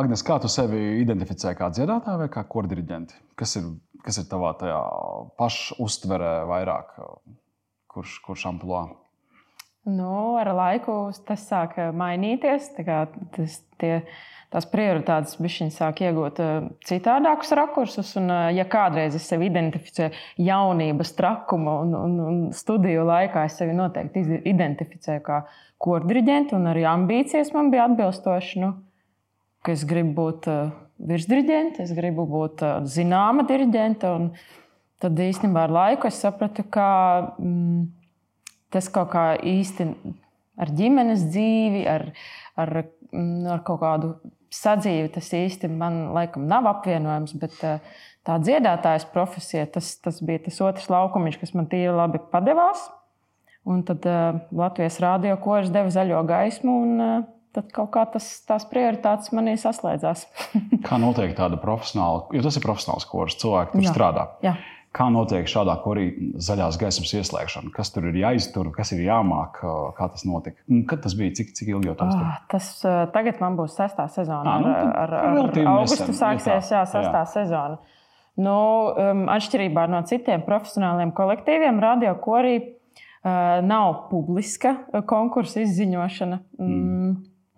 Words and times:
Agnes, 0.00 0.22
kā 0.24 0.38
tu 0.40 0.48
sevi 0.48 1.00
identificē 1.02 1.52
kā 1.58 1.68
dziedātāju 1.74 2.22
vai 2.22 2.30
kā 2.32 2.44
kordiriģenti? 2.48 3.18
Kas 3.36 3.58
ir, 3.60 3.68
kas 4.06 4.22
ir 4.22 4.30
tavā 4.30 4.54
paša 5.36 5.76
uztverē 5.84 6.32
vairāk, 6.48 6.96
kurš, 7.90 8.16
kurš 8.24 8.48
amplitūdā? 8.54 8.88
Nu, 9.90 10.36
ar 10.36 10.50
laiku 10.52 10.94
tas 11.26 11.46
sāk 11.48 11.78
mainīties. 11.96 12.68
Tas, 12.76 13.54
tie, 13.80 13.92
tās 14.52 14.66
prioritātes 14.68 15.38
bišķiņi 15.40 15.72
sāk 15.72 16.02
iegūt 16.04 16.40
citādākus 16.88 17.54
rakursus. 17.56 18.12
Un, 18.20 18.28
ja 18.56 18.66
kādreiz 18.68 19.16
es 19.16 19.28
sevi 19.28 19.48
identificēju 19.48 20.44
jaunības 20.44 21.14
trakuma 21.16 21.78
un, 21.84 21.96
un, 21.96 22.20
un 22.28 22.44
studiju 22.56 23.06
laikā, 23.08 23.46
es 23.48 23.56
sevi 23.60 23.76
noteikti 23.76 24.44
identificēju 24.52 25.24
kā 25.26 25.42
kordiriģentu, 25.80 26.60
un 26.60 26.72
arī 26.74 26.84
ambīcijas 26.88 27.54
man 27.56 27.72
bija 27.72 27.88
atbilstošas. 27.88 28.60
Nu, 28.60 28.74
ka 29.64 29.74
es 29.74 29.84
gribu 29.88 30.14
būt 30.16 30.48
uh, 30.50 30.72
virsdirigente, 31.10 31.84
es 31.84 31.92
gribu 31.96 32.26
būt 32.28 32.64
uh, 32.64 32.80
zināma 32.88 33.44
diriģente. 33.48 34.12
Tad 35.00 35.22
īstenībā 35.24 35.64
ar 35.64 35.72
laiku 35.72 36.08
es 36.10 36.20
sapratu, 36.20 36.64
ka 36.68 36.88
mm, 37.40 37.86
tas 38.72 38.90
kaut 38.92 39.12
kā 39.14 39.24
īsti 39.36 39.88
ar 40.60 40.72
ģimenes 40.76 41.24
dzīvi, 41.32 41.86
ar, 41.88 42.10
ar, 42.60 42.74
mm, 43.12 43.48
ar 43.56 43.64
kaut 43.64 43.80
kādu 43.80 44.12
sadzīvi, 44.52 45.08
tas 45.14 45.30
īsti 45.36 45.70
man 45.72 46.10
laikam 46.16 46.46
nav 46.50 46.68
apvienojams. 46.74 47.36
Bet 47.40 47.56
uh, 47.64 47.98
tā 48.26 48.36
dziedātājas 48.42 49.08
profesija, 49.12 49.66
tas, 49.72 49.94
tas 50.04 50.20
bija 50.24 50.44
tas 50.48 50.60
otrs 50.64 50.88
laukumiņš, 50.92 51.40
kas 51.40 51.56
man 51.56 51.68
tīri 51.70 51.92
labi 51.96 52.20
padevās. 52.32 52.88
Un 53.68 53.84
tad 53.88 54.04
uh, 54.08 54.40
Latvijas 54.56 54.96
rādio 55.04 55.36
koris 55.40 55.72
deva 55.72 55.92
zaļo 55.92 56.22
gaismu. 56.28 56.76
Un, 56.84 57.04
uh, 57.04 57.39
tad 57.54 57.70
kaut 57.74 57.92
kā 57.94 58.04
tas, 58.14 58.26
tās 58.48 58.66
prioritātes 58.70 59.32
manī 59.36 59.56
saslēdzās. 59.60 60.26
kā 60.88 60.98
notiek 61.02 61.32
tāda 61.38 61.60
profesionāla, 61.60 62.26
jo 62.34 62.44
tas 62.44 62.58
ir 62.58 62.66
profesionāls 62.66 63.08
kurs, 63.10 63.38
cilvēki 63.40 63.76
tur 63.76 63.86
Jā. 63.86 63.94
strādā. 63.94 64.28
Jā. 64.46 64.58
Kā 64.90 65.04
notiek 65.06 65.46
šādā 65.46 65.76
korī 65.84 66.08
zaļās 66.42 66.74
gaismas 66.80 67.12
ieslēgšana? 67.14 67.70
Kas 67.76 67.92
tur 67.94 68.08
ir 68.08 68.16
jāiztur, 68.18 68.72
kas 68.74 68.90
ir 68.96 69.04
jāmāk, 69.04 69.60
kā 69.94 70.08
tas 70.10 70.24
notika? 70.26 70.58
Kad 70.90 71.04
tas 71.04 71.14
bija, 71.14 71.36
cik, 71.38 71.52
cik 71.54 71.70
ilgi 71.70 71.92
jau 71.92 71.94
tas 72.00 72.10
bija? 72.10 72.32
Oh, 72.32 72.40
tas 72.50 72.72
tagad 73.14 73.38
man 73.38 73.54
būs 73.60 73.76
sestā 73.78 74.08
sezona. 74.10 74.56
À, 74.56 74.64
nu, 74.64 74.72
ar, 74.72 75.14
ar, 75.20 75.46
ar 75.52 75.70
augustu 75.76 76.10
sāksies 76.10 76.72
jā, 76.74 76.82
sestā 76.90 77.22
jā. 77.22 77.22
sezona. 77.36 77.78
Nu, 78.40 78.56
um, 78.90 79.24
atšķirībā 79.30 79.86
no 79.90 80.02
citiem 80.10 80.42
profesionāliem 80.46 81.14
kolektīviem, 81.14 81.78
radio 81.82 82.16
korī 82.22 82.56
uh, 82.58 83.60
nav 83.66 84.08
publiska 84.10 84.74
konkursa 85.10 85.62
izziņošana. 85.68 86.40
Mm. 86.58 86.99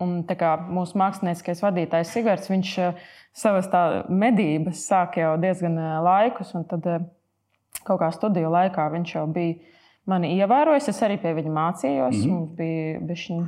Un, 0.03 0.21
kā, 0.27 0.53
mūsu 0.71 0.97
mākslinieckais 0.99 1.63
vadītājs 1.63 2.13
Sigārds, 2.13 2.51
viņš 2.51 2.71
eh, 2.83 3.01
savas 3.35 3.69
medības 4.09 4.85
sāk 4.87 5.19
jau 5.21 5.35
diezgan 5.41 5.77
eh, 5.79 5.97
laikus, 6.03 6.53
un 6.57 6.67
tad 6.69 6.87
eh, 6.89 7.03
kaut 7.83 8.01
kā 8.01 8.11
studiju 8.13 8.51
laikā 8.53 8.89
viņš 8.93 9.15
jau 9.17 9.25
bija 9.33 9.59
mani 10.09 10.33
ievērojis. 10.37 10.89
Es 10.91 11.03
arī 11.05 11.19
pie 11.21 11.33
viņa 11.37 11.53
mācījos. 11.53 12.15
Mm 12.15 12.23
-hmm. 12.23 12.33
Mums 12.33 12.55
bija 12.57 13.03
bišķiņ, 13.09 13.45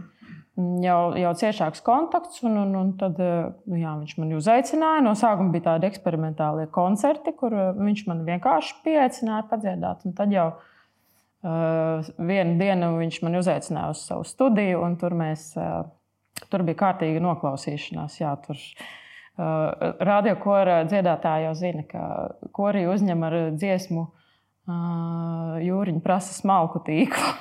mm, 0.58 0.78
jau, 0.86 1.00
jau 1.24 1.34
ciešāks 1.42 1.84
kontakts, 1.84 2.44
un, 2.44 2.58
un, 2.58 2.76
un 2.76 2.94
tad 3.00 3.20
nu, 3.20 3.76
jā, 3.82 3.98
viņš 4.00 4.16
mani 4.22 4.40
uzaicināja. 4.40 5.04
No 5.04 5.16
sākuma 5.16 5.52
bija 5.52 5.72
tādi 5.72 5.90
eksperimentāli 5.92 6.70
koncerti, 6.72 7.36
kur 7.36 7.52
viņš 7.82 8.08
man 8.08 8.24
vienkārši 8.26 8.80
pieaicināja 8.86 9.44
padziedāt. 9.50 10.06
Un 10.06 10.14
tad 10.14 10.32
jau 10.32 10.48
uh, 10.54 12.08
vienu 12.18 12.58
dienu 12.60 12.98
viņš 12.98 13.22
man 13.24 13.36
uzaicināja 13.36 13.90
uz 13.90 14.08
savu 14.08 14.24
studiju, 14.24 14.82
un 14.82 14.98
tur 14.98 15.14
mēs. 15.14 15.54
Uh, 15.58 15.86
Tur 16.52 16.66
bija 16.68 16.80
kārtīga 16.84 17.22
noklausīšanās. 17.24 18.20
Jā, 18.20 18.34
tur, 18.44 18.60
uh, 19.40 19.96
Radio 20.04 20.36
kora 20.44 20.82
dziedātāji 20.88 21.48
jau 21.48 21.56
zina, 21.58 21.86
ka 21.90 22.04
korī 22.56 22.86
uzņem 22.92 23.26
ar 23.28 23.38
dziesmu 23.56 24.04
uh, 24.04 25.56
jūriņu 25.64 26.04
prasa 26.04 26.36
smalku 26.36 26.84
tīklu. 26.88 27.32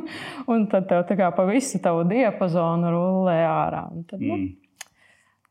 un 0.54 0.68
tad 0.70 0.86
tev 0.90 1.06
tā 1.08 1.18
kā 1.18 1.30
pa 1.34 1.46
visu 1.50 1.82
tavu 1.82 2.06
diapazonu 2.10 2.92
rullē 2.94 3.40
ārā. 3.48 3.88
Un 3.90 4.06
tad, 4.08 4.22
nu, 4.22 4.38
mm. 4.38 4.63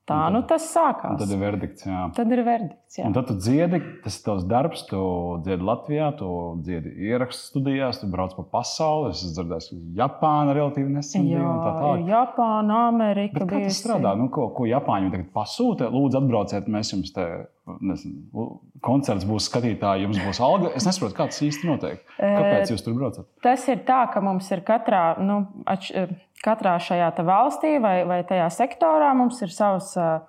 Tā 0.04 0.18
tad, 0.20 0.34
nu 0.36 0.42
tas 0.44 0.66
sākās. 0.68 1.16
Tad 1.22 1.30
ir 1.32 1.40
verdikts. 1.40 1.86
Jā. 1.88 2.00
Tad 2.18 2.32
ir 2.36 2.42
verdikts. 2.44 2.98
Jā. 2.98 3.06
Un 3.08 3.14
tad 3.16 3.30
tu 3.30 3.38
dziedi, 3.40 3.80
tas 4.04 4.18
ir 4.18 4.26
tavs 4.26 4.44
darbs. 4.52 4.82
Tu 4.90 5.00
dziedi 5.46 5.64
Latvijā, 5.64 6.10
tu 6.20 6.28
dziedi 6.66 6.92
ierakstu 7.08 7.54
studijās, 7.54 8.02
tu 8.02 8.10
brauc 8.12 8.36
pa 8.36 8.44
pasauli. 8.58 9.14
Es 9.16 9.24
dzirdēju, 9.24 9.70
ka 9.70 10.02
Japāna 10.02 10.58
relatīvi 10.58 10.92
nesen 10.92 11.30
bija. 11.30 11.40
Tā 11.48 11.72
tālāk. 11.78 12.04
Japāna, 12.12 12.82
Amerika. 12.90 13.46
Bet 13.46 13.54
kā 13.54 13.64
tas 13.64 13.80
strādā? 13.80 14.12
Nu, 14.20 14.28
ko, 14.34 14.50
ko 14.58 14.68
Japāņi 14.68 15.14
tagad 15.14 15.32
pasūta? 15.40 15.88
Lūdzu, 15.96 16.20
atbrauciet, 16.20 16.68
mēs 16.76 16.92
jums 16.98 17.16
te. 17.16 17.30
Nezinu, 17.64 18.44
koncerts 18.84 19.24
būs 19.24 19.46
skatītāji, 19.48 20.04
jums 20.04 20.18
būs 20.20 20.42
alga. 20.44 20.74
Es 20.76 20.84
nesaprotu, 20.84 21.16
kā 21.16 21.30
tas 21.32 21.40
īsti 21.48 21.70
notiek. 21.70 22.02
Kāpēc 22.20 22.74
jūs 22.74 22.84
tur 22.84 22.98
braucat? 22.98 23.30
Tas 23.46 23.64
ir 23.72 23.86
tā, 23.88 24.02
ka 24.12 24.20
mums 24.20 24.52
ir 24.52 24.66
katrā. 24.68 25.14
Nu, 25.24 25.46
atš 25.64 25.94
katrā 26.44 26.76
šajā 26.82 27.10
valstī 27.26 27.78
vai, 27.82 28.04
vai 28.08 28.22
tajā 28.28 28.50
sektorā 28.54 29.14
mums 29.18 29.42
ir 29.46 29.52
savs 29.54 29.94
uh, 29.98 30.22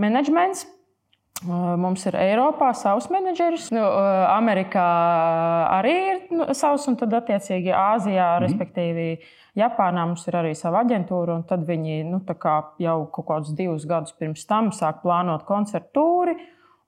menedžments. 0.00 0.66
Uh, 1.40 1.72
mums 1.80 2.02
ir 2.04 2.18
Eiropā 2.20 2.74
savs 2.76 3.06
menedžeris, 3.08 3.70
nu, 3.72 3.80
uh, 3.80 4.26
Amerikā 4.28 4.88
arī 5.78 5.94
ir 6.10 6.18
nu, 6.36 6.44
savs, 6.52 6.84
un 6.90 6.98
tad, 7.00 7.14
attiecīgi, 7.16 7.72
Āzijā, 7.72 8.26
mm. 8.34 8.42
respektīvi, 8.44 9.06
Japānā 9.56 10.04
mums 10.10 10.26
ir 10.28 10.36
arī 10.36 10.52
sava 10.58 10.82
aģentūra. 10.84 11.38
Tad 11.48 11.64
viņi 11.68 12.02
nu, 12.10 12.20
jau 12.84 12.98
kaut 13.14 13.28
kādus 13.30 13.56
divus 13.56 13.86
gadus 13.88 14.12
pirms 14.18 14.44
tam 14.50 14.68
sāk 14.76 15.00
plānot 15.00 15.46
koncertu 15.48 15.96
tūri. 15.96 16.36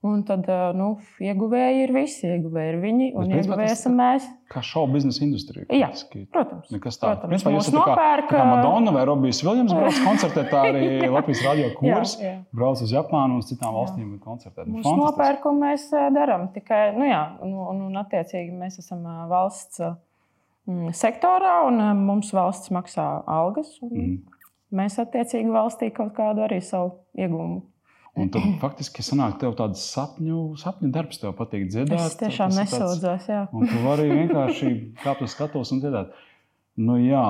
Un 0.03 0.19
tad 0.27 0.49
nu, 0.75 0.97
ieguvēji 1.23 1.85
ir 1.85 1.91
visi. 1.95 2.25
Ieguvēji 2.27 2.71
ir 2.73 2.77
viņi, 2.81 3.05
un 3.15 3.29
ieguvēji 3.37 3.71
esam 3.71 3.93
mēs. 3.95 4.25
Kā 4.51 4.59
šovu 4.65 4.97
biznesa 4.97 5.23
industrija. 5.23 5.63
Jā, 5.71 5.87
protams. 6.33 6.67
Nekas 6.75 6.99
tāds. 6.99 7.23
Principā 7.23 7.53
jūs 7.53 7.69
esat 7.69 7.77
nopērk... 7.77 8.27
kā, 8.27 8.41
kā 8.41 8.49
Madonna 8.49 8.91
vai 8.91 9.05
Robijs 9.07 9.39
Viljams 9.47 9.71
brauc 9.71 10.01
koncertēt, 10.09 10.51
tā 10.51 10.65
arī 10.73 11.07
Latvijas 11.07 11.45
radio 11.47 11.71
kurs 11.77 12.17
brauc 12.51 12.83
uz 12.83 12.91
Japānu 12.91 13.37
un 13.39 13.45
uz 13.45 13.47
citām 13.53 13.79
valstīm 13.79 14.11
un 14.11 14.19
koncertēt. 14.27 14.67
Nu, 14.67 14.81
Mūsu 14.81 14.95
nopērkumu 14.99 15.63
mēs 15.63 15.87
darām 16.19 16.49
tikai, 16.51 16.83
nu 16.99 17.07
jā, 17.07 17.23
un, 17.47 17.55
un, 17.63 17.83
un 17.87 18.03
attiecīgi 18.03 18.51
mēs 18.59 18.83
esam 18.83 19.07
valsts 19.31 19.79
sektorā 20.99 21.61
un 21.69 21.79
mums 22.03 22.35
valsts 22.35 22.75
maksā 22.75 23.07
algas. 23.23 23.71
Mm. 23.87 24.19
Mēs 24.75 24.99
attiecīgi 24.99 25.47
valstī 25.53 25.95
kaut 25.95 26.11
kādu 26.17 26.43
arī 26.43 26.59
savu 26.59 26.97
iegūmu 27.15 27.63
Un 28.13 28.29
tad 28.29 28.43
faktiski 28.61 29.01
sanāk, 29.01 29.39
tev 29.41 29.55
tāds 29.57 29.87
sapņu, 29.89 30.51
sapņu 30.61 30.91
darbs, 30.93 31.17
tev 31.21 31.31
patīk 31.37 31.65
dziedāt. 31.71 31.97
Es 31.97 32.19
tiešām 32.19 32.53
nesūdzos. 32.53 33.25
Un 33.49 33.65
tu 33.65 33.79
vari 33.81 34.05
vienkārši 34.11 34.69
kāpt 35.01 35.23
uz 35.25 35.33
skatuves 35.33 35.73
un 35.73 35.81
dziedāt. 35.81 36.13
Nu, 36.73 36.95
jā, 36.97 37.21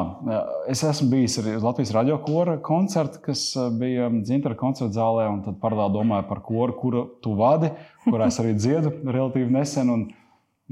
es 0.71 0.85
esmu 0.88 1.09
bijis 1.11 1.33
arī 1.41 1.57
Latvijas 1.59 1.91
radio 1.91 2.16
kora 2.23 2.55
koncerta, 2.63 3.19
kas 3.25 3.49
eh, 3.59 3.66
bija 3.75 4.07
Zintra 4.27 4.55
koncerta 4.59 4.95
zālē. 4.95 5.25
Tad 5.44 5.57
paralēli 5.63 5.95
domāju 5.97 6.27
par 6.29 6.39
koru, 6.44 6.75
kuru 6.79 7.01
tu 7.23 7.35
vadi, 7.39 7.71
kurā 8.05 8.29
es 8.31 8.39
arī 8.39 8.53
dziedu 8.55 8.94
relatīvi 9.03 9.51
nesen. 9.51 9.91
Un, 9.91 10.05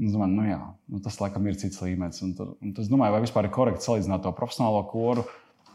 un 0.00 0.08
es 0.08 0.16
domāju, 0.16 0.36
nu 0.38 0.48
jā, 0.48 0.60
nu 0.88 1.02
tas 1.04 1.20
laikam 1.20 1.48
ir 1.48 1.60
cits 1.60 1.84
līmenis. 1.84 2.20
Un, 2.24 2.32
un 2.64 2.72
tas, 2.76 2.88
domāju, 2.88 3.16
vai 3.16 3.20
vispār 3.26 3.48
ir 3.48 3.52
korekti 3.52 3.84
salīdzināt 3.84 4.24
to 4.24 4.32
profesionālo 4.40 4.86
koru 4.88 5.26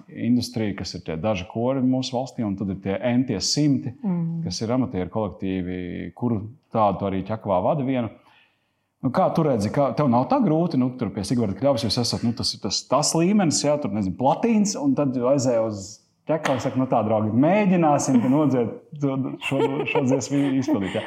industrija, 0.08 0.76
kas 0.80 0.94
ir 0.98 1.04
tie 1.06 1.18
daži 1.22 1.48
kori 1.52 1.82
mūsu 1.84 2.16
valstī, 2.16 2.46
un 2.46 2.56
tad 2.60 2.72
ir 2.74 2.80
tie 2.84 2.96
entie 3.10 3.40
simti, 3.44 3.94
mm. 3.96 4.46
kas 4.46 4.62
ir 4.62 4.74
amatieru 4.76 5.12
kolektīvi, 5.14 5.78
kuru 6.18 6.42
tādu 6.74 7.10
arī 7.10 7.24
ķekavā 7.28 7.60
vada 7.66 7.86
vienu. 7.88 8.12
Nu, 9.06 9.12
kā 9.14 9.28
tu 9.36 9.44
redzi, 9.46 9.70
ka 9.74 9.92
tev 9.98 10.10
nav 10.10 10.26
tā 10.32 10.40
grūti, 10.42 10.80
nu, 10.82 10.90
tur 10.98 11.12
pie 11.14 11.22
Sigūda 11.28 11.54
Kļavas 11.58 11.86
jūs 11.86 12.00
esat, 12.02 12.24
nu, 12.26 12.34
tas 12.38 12.56
ir 12.56 12.64
tas, 12.64 12.82
tas 12.90 13.14
līmenis, 13.14 13.62
jā, 13.66 13.76
tur 13.82 13.94
nezinu, 13.94 14.18
platīns, 14.18 14.74
un 14.80 14.96
tad 14.98 15.14
aizēja 15.16 15.68
uz 15.68 15.84
ķekavu, 16.28 16.64
saka, 16.64 16.82
nu 16.82 16.88
tā, 16.90 17.04
draugi, 17.06 17.30
mēģināsim 17.46 18.18
nodzēt 18.34 18.74
šo, 19.48 19.62
šo 19.92 20.04
dziesmu 20.08 20.42
izpildīt. 20.64 20.98
Jā. 20.98 21.06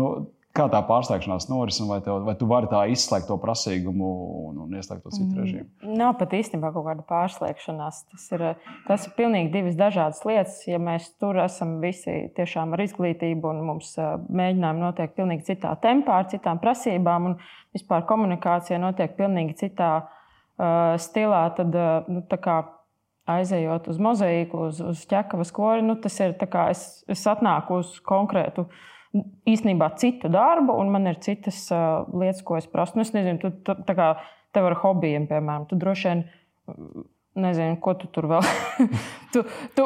Nu, 0.00 0.14
Kā 0.56 0.66
tā 0.72 0.80
pārslēgšanās 0.88 1.48
norisinās, 1.50 1.90
vai, 1.90 1.98
tev, 2.04 2.22
vai 2.26 2.34
tu 2.40 2.48
vari 2.48 2.70
tā 2.70 2.82
izslēgt 2.92 3.28
to 3.28 3.36
prasīgumu 3.42 4.08
un, 4.48 4.60
un 4.64 4.76
ieslēgt 4.78 5.04
to 5.04 5.12
citu 5.12 5.28
mm. 5.28 5.40
režīmu? 5.42 5.94
Nav 5.98 6.14
pat 6.20 6.32
īstenībā 6.38 6.70
kaut 6.74 6.86
kāda 6.88 7.04
pārslēgšanās. 7.10 8.00
Tas 8.12 8.26
ir, 8.32 8.46
tas 8.88 9.06
ir 9.08 9.14
pilnīgi 9.18 9.52
divas 9.54 9.76
dažādas 9.78 10.22
lietas. 10.28 10.62
Ja 10.68 10.80
mēs 10.82 11.10
tur 11.20 11.40
esam 11.44 11.76
visi 11.84 12.16
tiešām 12.36 12.74
ar 12.76 12.84
izglītību 12.86 13.52
un 13.52 13.62
mums 13.68 13.92
mēģinājumi 13.98 14.84
notiek 14.86 15.12
pilnīgi 15.18 15.50
citā 15.52 15.74
tempā, 15.82 16.22
ar 16.22 16.30
citām 16.32 16.62
prasībām, 16.62 17.32
un 17.32 17.38
vispār 17.76 18.06
komunikācija 18.08 18.80
notiek 18.80 19.14
pilnīgi 19.18 19.58
citā 19.66 19.92
uh, 20.00 20.96
stilā, 21.02 21.44
tad 21.58 21.76
uh, 21.76 22.08
nu, 22.08 22.24
aizejot 23.26 23.88
uz 23.90 23.98
mozaīku, 24.02 24.68
uz, 24.70 24.80
uz 24.80 25.06
ķekavas 25.10 25.50
kori, 25.54 25.84
nu, 25.86 25.96
tas 26.02 26.18
ir 26.22 26.36
kā 26.50 26.68
es, 26.72 27.02
es 27.10 27.24
atnāku 27.28 27.80
uz 27.82 27.96
konkrētu 28.06 28.66
īstenībā 29.48 29.90
citu 30.00 30.30
darbu, 30.32 30.74
un 30.80 30.90
man 30.94 31.10
ir 31.10 31.20
citas 31.24 31.62
uh, 31.74 32.06
lietas, 32.12 32.42
ko 32.46 32.58
es 32.58 32.66
prasu. 32.70 32.98
Nu, 32.98 33.06
es 33.06 33.12
nezinu, 33.14 33.40
tu, 33.42 33.52
tu, 33.66 33.96
kā 33.98 34.12
tev 34.56 34.70
ar 34.70 34.78
hobijiem, 34.82 35.28
piemēram, 35.30 35.68
tu 35.70 35.78
droši 35.80 36.08
vien 36.10 36.24
nezinu, 37.38 37.76
ko 37.82 37.94
tu 37.98 38.08
tur 38.12 38.26
vēl. 38.30 38.46
tu, 39.34 39.42
tu 39.76 39.84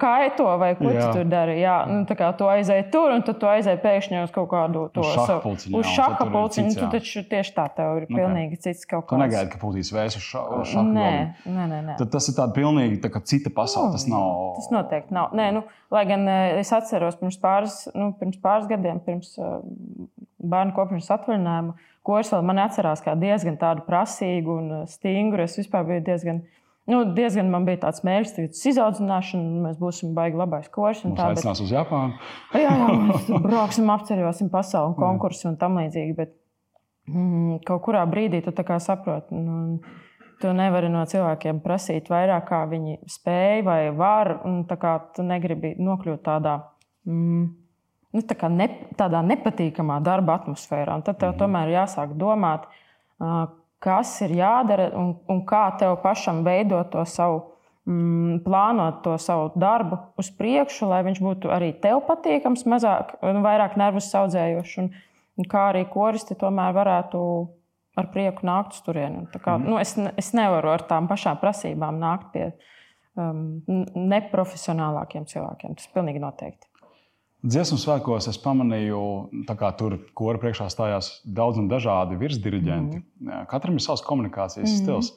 kāji 0.00 0.32
to 0.38 0.46
vai 0.60 0.72
ko 0.78 0.90
jā. 0.90 1.08
tu 1.08 1.18
tur 1.18 1.28
dari? 1.30 1.58
Jā, 1.60 1.76
nu, 1.90 2.02
tā 2.08 2.16
kā 2.18 2.30
tu 2.38 2.48
aizēji 2.50 2.86
tur, 2.94 3.12
un 3.14 3.24
tad 3.26 3.40
tu 3.42 3.50
aizēji 3.50 3.80
pēkšņi 3.82 4.20
uz 4.22 4.32
kaut 4.34 4.48
kādu 4.52 4.86
to 4.94 5.04
savu 5.10 5.54
uz 5.54 5.90
šāda 5.92 6.28
pulciņu. 6.32 6.74
Tu 6.78 6.88
taču 6.94 7.24
tieši 7.32 7.54
tā, 7.56 7.66
tev 7.76 8.00
ir 8.00 8.08
okay. 8.08 8.18
pilnīgi 8.20 8.60
cits 8.64 8.88
kaut 8.88 9.06
kas. 9.06 9.14
Tu 9.14 9.22
negaidi, 9.22 9.52
ka 9.54 9.60
pūtīs 9.62 9.92
vēs 9.94 10.18
uz 10.20 10.26
šādu 10.30 10.86
nē, 10.92 11.12
nē, 11.44 11.68
nē, 11.74 11.82
nē. 11.90 11.98
Tad 12.00 12.12
tas 12.14 12.30
ir 12.30 12.38
tāds 12.38 12.56
pilnīgi 12.56 13.00
tā 13.02 13.12
cita 13.28 13.52
pasaule. 13.54 13.94
Tas 13.96 14.08
nav. 14.10 14.56
Tas 14.58 14.70
noteikti 14.74 15.16
nav. 15.16 15.34
Nē, 15.36 15.50
nu, 15.58 15.66
lai 15.92 16.04
gan 16.08 16.26
es 16.32 16.72
atceros 16.74 17.18
pirms 17.20 17.38
pāris, 17.42 17.78
nu, 17.96 18.12
pirms 18.18 18.38
pāris 18.42 18.68
gadiem, 18.70 19.00
pirms 19.04 19.34
uh, 19.40 19.60
bērnu 20.42 20.74
kopšanas 20.76 21.10
atvaļinājuma, 21.16 21.76
ko 22.06 22.18
es 22.20 22.32
vēl 22.32 22.44
man 22.46 22.60
atcerās 22.64 23.02
kā 23.04 23.14
diezgan 23.18 23.58
tādu 23.60 23.84
prasīgu 23.86 24.58
un 24.58 24.72
stingru. 24.90 25.44
Es 25.46 25.58
vispār 25.60 25.86
biju 25.88 26.04
diezgan 26.08 26.42
Nu, 26.90 27.04
diezgan 27.14 27.46
man 27.50 27.62
bija 27.66 27.78
tāds 27.84 28.02
mērķis, 28.02 28.32
ka 28.34 28.44
uz 28.48 28.60
izaudzināšanu 28.72 29.60
mēs 29.62 29.76
būsim 29.78 30.16
baigi 30.16 30.38
labais 30.40 30.66
kurs. 30.72 31.04
Tā 31.14 31.28
bet... 31.30 31.44
uz 31.46 31.70
Japānu. 31.70 32.16
jā, 32.58 32.72
jā, 32.74 32.88
mēs 33.06 33.28
brauksim, 33.46 33.90
apceļosim 33.94 34.50
pasauli 34.50 34.90
un 34.90 34.96
konkursu 34.98 35.52
un 35.52 35.58
tam 35.60 35.78
līdzīgi. 35.78 36.16
Bet 36.18 36.34
mm, 37.06 37.62
kaut 37.68 37.84
kurā 37.86 38.02
brīdī 38.10 38.42
tu 38.42 38.54
saproti, 38.82 39.38
nu, 39.38 39.78
tu 40.42 40.50
nevari 40.58 40.90
no 40.90 41.06
cilvēkiem 41.06 41.62
prasīt 41.62 42.10
vairāk, 42.10 42.48
kā 42.50 42.64
viņi 42.66 42.98
spēj 43.06 43.62
vai 43.62 43.80
var. 43.94 44.40
Tu 45.14 45.26
negribi 45.28 45.76
nokļūt 45.78 46.26
tādā. 46.26 46.58
Mm, 47.06 47.46
nu, 48.12 48.26
tā 48.26 48.50
ne, 48.50 48.70
tādā 48.98 49.22
nepatīkamā 49.22 50.02
darba 50.02 50.40
atmosfērā. 50.42 50.98
Un 50.98 51.06
tad 51.06 51.22
tev 51.22 51.36
mm. 51.36 51.42
tomēr 51.46 51.76
jāsāk 51.78 52.18
domāt, 52.18 52.66
kas 53.82 54.14
ir 54.24 54.36
jādara 54.38 54.90
un, 54.98 55.14
un 55.30 55.42
kā 55.48 55.64
tev 55.80 55.96
pašam 56.04 56.42
veidot 56.46 56.92
to 56.92 57.02
savu, 57.08 57.40
mm, 57.88 58.42
plānot 58.46 59.02
to 59.06 59.16
savu 59.22 59.50
darbu 59.58 59.98
uz 60.20 60.30
priekšu, 60.38 60.88
lai 60.90 61.02
viņš 61.06 61.22
būtu 61.22 61.50
arī 61.54 61.72
tev 61.82 62.04
patīkams, 62.08 62.66
mazāk, 62.70 63.16
vairāk 63.22 63.78
nervus 63.80 64.12
audzējošs, 64.22 64.76
un, 64.82 64.92
un 65.38 65.50
kā 65.50 65.68
arī 65.72 65.84
koristi 65.90 66.38
tomēr 66.38 66.76
varētu 66.78 67.22
ar 67.98 68.08
prieku 68.12 68.46
nākt 68.48 68.76
uz 68.76 68.84
turieni. 68.86 69.26
Kā, 69.34 69.58
mm. 69.58 69.68
nu, 69.68 69.78
es, 69.82 69.96
es 70.18 70.32
nevaru 70.36 70.72
ar 70.72 70.86
tām 70.88 71.10
pašām 71.10 71.40
prasībām 71.42 71.98
nākt 72.00 72.30
pie 72.32 72.46
um, 73.18 73.60
neprofesionālākiem 73.98 75.26
cilvēkiem. 75.28 75.76
Tas 75.76 75.90
pilnīgi 75.92 76.22
noteikti. 76.22 76.71
Dziesmu 77.42 77.74
svētkos 77.80 78.28
es 78.30 78.36
pamanīju, 78.38 78.98
ka 79.58 79.72
tur 79.74 79.96
kora 80.14 80.38
priekšā 80.38 80.68
stājās 80.70 81.08
daudz 81.26 81.58
un 81.58 81.66
dažādi 81.70 82.14
virsdiriģenti. 82.20 83.00
Mm. 83.02 83.46
Katram 83.50 83.78
ir 83.78 83.82
savs 83.82 84.04
komunikācijas 84.06 84.68
mm. 84.68 84.76
stils. 84.78 85.10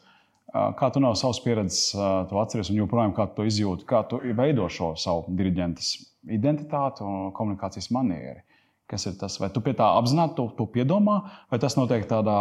Kā 0.79 0.89
tu 0.93 1.01
no 1.03 1.11
savas 1.19 1.37
pieredzes 1.43 1.91
to 2.29 2.39
atceries 2.41 2.71
un 2.71 2.79
joprojām 2.79 3.13
kā 3.13 3.27
tu 3.35 3.45
izjūti, 3.45 3.85
kā 3.89 4.01
tu 4.09 4.17
veido 4.37 4.65
šo 4.71 4.93
savu 4.97 5.35
diriģentes 5.37 5.91
identitāti 6.33 7.05
un 7.05 7.29
komunikācijas 7.35 7.91
manieri? 7.93 8.41
Kas 8.89 9.05
ir 9.09 9.17
tas? 9.21 9.37
Vai 9.41 9.51
tu 9.53 9.61
pie 9.65 9.75
tā 9.77 9.85
apzināti 9.97 10.37
to, 10.37 10.47
to 10.57 10.65
piedomā, 10.69 11.19
vai 11.49 11.59
tas 11.61 11.77
notiek 11.77 12.05
tādā 12.09 12.37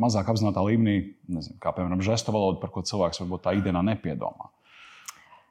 mazāk 0.00 0.28
apzinātā 0.32 0.64
līmenī, 0.64 0.96
nezinu, 1.28 1.58
kā 1.60 1.72
piemēram 1.76 2.04
žestu 2.04 2.32
valoda, 2.36 2.60
par 2.62 2.72
ko 2.72 2.84
cilvēks 2.88 3.20
varbūt 3.24 3.44
tā 3.44 3.56
ikdienā 3.58 3.84
nepiedomā? 3.88 4.48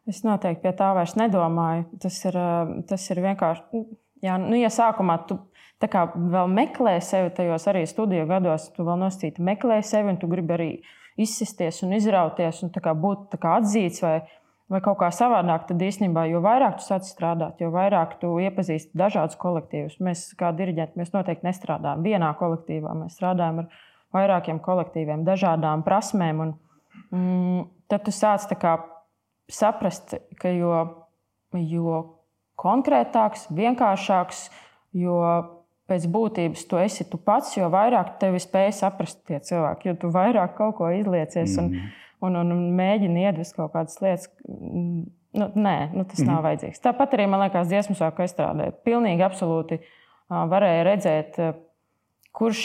Es 0.10 0.24
noteikti 0.26 0.64
pie 0.64 0.74
tā 0.74 0.90
vairs 0.98 1.14
nedomāju. 1.20 1.86
Tas 2.02 2.18
ir, 2.26 2.38
eh, 2.38 2.74
tas 2.90 3.10
ir 3.12 3.22
vienkārši. 3.22 3.84
Jā, 4.26 4.38
nu, 4.42 4.56
ja 4.58 4.72
sākumā 4.74 5.20
tu 5.28 5.38
vēl 5.80 6.50
meklē 6.52 7.02
sevi 7.02 7.30
tajos 7.30 7.68
arī 7.68 7.86
studiju 7.88 8.26
gados, 8.28 8.70
tu 8.76 8.84
vēl 8.84 9.00
nosacīti 9.00 9.40
meklē 9.40 9.82
sevi, 9.84 10.10
un 10.10 10.18
tu 10.18 10.28
gribi 10.28 10.54
arī 10.54 10.72
izsisties 11.18 11.84
un 11.84 11.94
izrauties 11.94 12.64
un 12.64 12.70
kā 12.70 12.94
būt 12.94 13.38
kā 13.40 13.60
atzīts 13.60 14.02
vai, 14.04 14.22
vai 14.70 14.82
kaut 14.82 15.00
kā 15.00 15.10
savādāk, 15.12 15.68
tad 15.68 15.80
īstenībā 15.80 16.26
jo 16.30 16.42
vairāk 16.42 16.80
tu 16.80 16.84
sāc 16.84 17.08
strādāt, 17.08 17.60
jo 17.60 17.72
vairāk 17.72 18.20
tu 18.20 18.36
iepazīsti 18.44 18.92
dažādus 18.98 19.40
kolektīvus. 19.40 20.00
Mēs, 20.04 20.34
kā 20.40 20.52
diriģenti, 20.52 21.00
mēs 21.00 21.14
noteikti 21.14 21.48
nestrādājam 21.48 22.04
vienā 22.04 22.34
kolektīvā. 22.40 22.96
Mēs 23.04 23.16
strādājam 23.16 23.64
ar 23.64 23.70
vairākiem 24.16 24.60
kolektīviem, 24.60 25.24
dažādām 25.24 25.84
prasmēm. 25.88 26.40
Un, 26.44 26.56
mm, 27.12 27.68
tad 27.88 28.04
tu 28.04 28.12
sāc 28.12 28.52
kā 28.60 28.78
saprast, 29.50 30.16
ka 30.40 30.52
jo, 30.54 30.74
jo 31.58 32.02
konkrētāks, 32.60 33.48
vienkāršāks, 33.56 34.48
jo 34.98 35.22
pēc 35.90 36.06
būtības 36.12 36.66
tu 36.70 36.80
esi 36.80 37.06
tu 37.10 37.20
pats, 37.22 37.56
jo 37.58 37.70
vairāk 37.74 38.18
tevi 38.22 38.42
spēj 38.42 38.74
saprast 38.82 39.22
tie 39.28 39.40
cilvēki. 39.44 39.90
Jo 39.90 39.96
tu 40.04 40.12
vairāk 40.14 40.56
kaut 40.58 40.78
ko 40.80 40.92
izliecies 40.94 41.56
un, 41.62 41.72
mm. 41.74 41.96
un, 42.28 42.42
un, 42.44 42.52
un 42.56 42.68
mēģini 42.78 43.26
iedvest 43.26 43.58
kaut 43.58 43.74
kādas 43.74 43.98
lietas. 44.04 44.30
Nu, 44.46 45.46
nē, 45.54 45.78
nu, 45.94 46.06
tas 46.10 46.22
mm. 46.22 46.28
nav 46.28 46.40
mhm. 46.40 46.46
vajadzīgs. 46.48 46.84
Tāpat 46.86 47.16
arī 47.18 47.26
man 47.30 47.44
liekas, 47.46 47.70
dziesmu 47.70 47.98
sākuma 47.98 48.30
izstrādē. 48.30 48.70
Pilnīgi 48.86 49.26
absolūti 49.26 49.80
varēja 50.30 50.86
redzēt, 50.88 51.38
kurš 52.40 52.64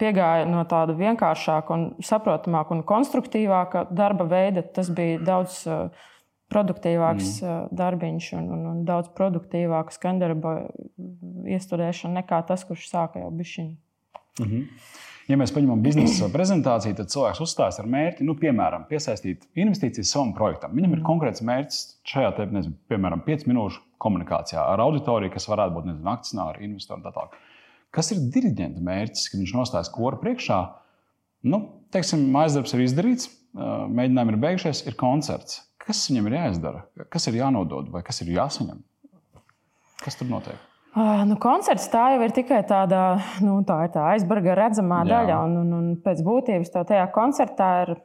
piegāja 0.00 0.48
no 0.48 0.64
tāda 0.68 0.96
vienkāršāka, 0.96 1.76
un 1.76 2.04
saprotamāka 2.04 2.76
un 2.76 2.82
konstruktīvāka 2.88 3.86
darba 3.92 4.26
veida. 4.28 4.64
Tas 4.76 4.88
bija 4.92 5.20
daudz 5.24 5.62
uh, 5.68 6.04
produktīvāks 6.54 7.40
mm. 7.42 7.72
darbiņš 7.76 8.28
un, 8.38 8.50
un, 8.56 8.66
un 8.70 8.84
daudz 8.88 9.10
produktīvāka 9.18 9.94
skandarba 9.96 10.56
iestudēšana 11.56 12.22
nekā 12.22 12.44
tas, 12.48 12.64
kurš 12.68 12.86
sāka 12.92 13.24
jau 13.24 13.32
bišķiņu. 13.34 13.74
Mm 14.40 14.46
-hmm. 14.46 14.68
Ja 15.24 15.38
mēs 15.40 15.54
paņemam 15.56 15.80
biznesa 15.80 16.26
prezentāciju, 16.32 16.96
tad 16.98 17.08
cilvēks 17.12 17.40
uzstājas 17.40 17.78
ar 17.80 17.86
mērķi, 17.88 18.26
nu, 18.28 18.34
piemēram, 18.36 18.84
piesaistīt 18.90 19.46
investīcijas 19.56 20.10
savam 20.12 20.34
projektam. 20.36 20.74
Viņam 20.76 20.92
ir 20.92 20.98
mhm. 21.00 21.06
konkrēts 21.06 21.44
mērķis 21.48 21.80
šajā, 22.12 22.32
te, 22.36 22.46
nezinu, 22.52 22.76
piemēram, 22.92 23.22
5 23.24 23.46
minūšu 23.48 23.80
komunikācijā 24.04 24.60
ar 24.60 24.82
auditoriju, 24.84 25.32
kas 25.32 25.48
varētu 25.48 25.78
būt 25.78 25.88
nezinu, 25.88 26.10
akcionāri, 26.12 26.64
investori 26.68 27.00
un 27.00 27.06
tā 27.06 27.14
tālāk. 27.14 27.38
Kas 27.94 28.10
ir 28.12 28.20
diriģenta 28.34 28.82
mērķis, 28.84 29.30
kad 29.30 29.40
viņš 29.40 29.54
nostājas 29.56 29.92
kora 29.94 30.18
priekšā? 30.20 30.60
Nu, 31.48 31.60
teiksim, 31.94 32.26
mājas 32.34 32.58
darbs 32.58 32.74
ir 32.74 32.84
izdarīts, 32.84 33.30
mēģinājumi 33.54 34.34
ir 34.34 34.40
beigušies, 34.44 34.82
ir 34.90 34.96
koncerts. 34.98 35.62
Kas 35.84 36.04
viņam 36.08 36.28
ir 36.30 36.38
jāizdara? 36.38 36.84
Kas 37.12 37.28
ir 37.28 37.40
jānodod 37.40 37.90
vai 37.92 38.02
kas 38.06 38.22
ir 38.24 38.32
jāsaņem? 38.34 38.80
Kas 40.04 40.16
tur 40.20 40.30
notiek? 40.30 40.60
Uh, 40.94 41.24
nu, 41.26 41.34
koncerts 41.42 41.88
tā 41.90 42.12
jau 42.14 42.20
ir 42.22 42.32
tikai 42.34 42.60
tāda 42.68 43.16
nu, 43.42 43.56
tā 43.66 43.80
tā 43.90 44.04
aizbarga 44.12 44.54
redzamā 44.54 45.02
Jā. 45.02 45.08
daļa. 45.10 45.38
Un, 45.48 45.56
un, 45.64 45.72
un 45.74 45.88
pēc 46.04 46.22
būtības 46.22 46.70
tev 46.70 46.86
tajā 46.86 47.08
koncertā 47.14 47.70
ir 47.82 47.96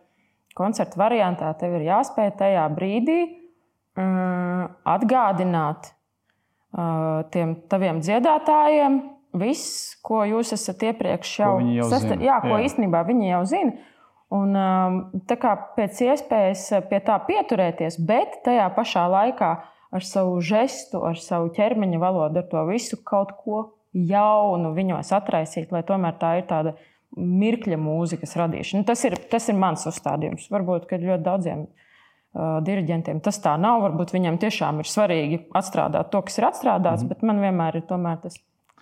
koncerta 0.57 0.97
variantā, 0.99 1.51
tev 1.59 1.77
ir 1.77 1.85
jāspēj 1.85 2.33
tajā 2.39 2.65
brīdī 2.73 3.19
uh, 3.29 4.65
atgādināt 4.89 5.91
uh, 5.93 7.21
tiem 7.29 7.53
taviem 7.69 8.01
dziedātājiem 8.01 9.00
viss, 9.38 9.93
ko 10.01 10.24
jūs 10.25 10.55
esat 10.57 10.89
iepriekš 10.89 11.36
jau, 11.43 11.53
jau 11.77 11.88
sasta... 11.93 12.17
Jā, 12.17 12.39
ko 12.41 12.57
Jā. 12.57 12.63
īstenībā 12.65 13.03
viņi 13.07 13.31
jau 13.36 13.43
zina. 13.53 13.77
Un, 14.29 14.53
um, 14.53 15.00
tā 15.25 15.39
kā 15.41 15.55
pēc 15.74 16.03
iespējas 16.05 16.67
uh, 16.75 16.83
pie 16.86 17.00
tā 17.01 17.15
pieturēties, 17.25 17.98
bet 18.05 18.43
tajā 18.45 18.67
pašā 18.75 19.07
laikā 19.09 19.50
ar 19.89 20.05
savu 20.05 20.38
žestu, 20.45 21.01
ar 21.05 21.17
savu 21.17 21.50
ķermeņa 21.55 22.01
valodu, 22.01 22.43
ar 22.43 22.48
to 22.51 22.62
visu 22.69 23.00
kaut 23.01 23.33
ko 23.41 23.63
jaunu 23.93 24.75
viņos 24.75 25.09
atraisīt, 25.17 25.74
lai 25.74 25.81
tomēr 25.88 26.19
tā 26.21 26.36
ir 26.38 26.45
tāda 26.50 26.75
mirkļa 27.17 27.79
mūzikas 27.81 28.38
radīšana. 28.38 28.83
Nu, 28.83 28.86
tas 28.86 29.01
ir, 29.07 29.17
tas 29.31 29.50
ir 29.50 29.57
mans 29.57 29.88
uzstādījums. 29.89 30.45
Varbūt 30.53 30.86
ļoti 31.07 31.25
daudziem 31.25 31.65
uh, 31.65 32.59
diriģentiem 32.65 33.24
tas 33.25 33.41
tā 33.41 33.55
nav. 33.57 33.81
Varbūt 33.88 34.13
viņiem 34.13 34.38
tiešām 34.45 34.83
ir 34.83 34.91
svarīgi 34.93 35.41
atstrādāt 35.57 36.13
to, 36.13 36.21
kas 36.27 36.38
ir 36.38 36.51
atstrādāts, 36.51 37.01
mm 37.01 37.09
bet 37.15 37.25
man 37.25 37.41
vienmēr 37.41 37.81
ir 37.81 37.89
tas 37.89 38.38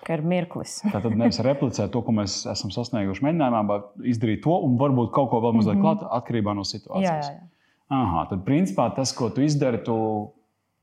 ka 0.06 0.18
ir 0.18 0.24
mirklis. 0.28 0.80
Tā 0.94 1.02
tad 1.04 1.16
nevis 1.18 1.40
replicēt 1.46 1.92
to, 1.94 2.02
ko 2.06 2.16
mēs 2.16 2.40
esam 2.52 2.74
sasnieguši 2.74 3.26
mēģinājumā, 3.26 3.62
bet 3.72 4.10
izdarīt 4.14 4.44
to 4.46 4.56
un 4.68 4.78
varbūt 4.82 5.14
kaut 5.16 5.32
ko 5.32 5.42
vēl 5.44 5.58
mazliet 5.60 5.78
mm 5.78 5.84
-hmm. 5.84 6.02
klāt 6.02 6.20
atkarībā 6.22 6.56
no 6.56 6.66
situācijas. 6.68 7.30
Jā, 7.30 7.34
jā, 7.34 7.40
jā. 7.42 7.54
Aha, 7.90 8.26
tad 8.30 8.44
principā 8.44 8.90
tas, 8.96 9.14
ko 9.16 9.30
tu 9.30 9.42
izdari, 9.42 9.84
tu 9.84 9.96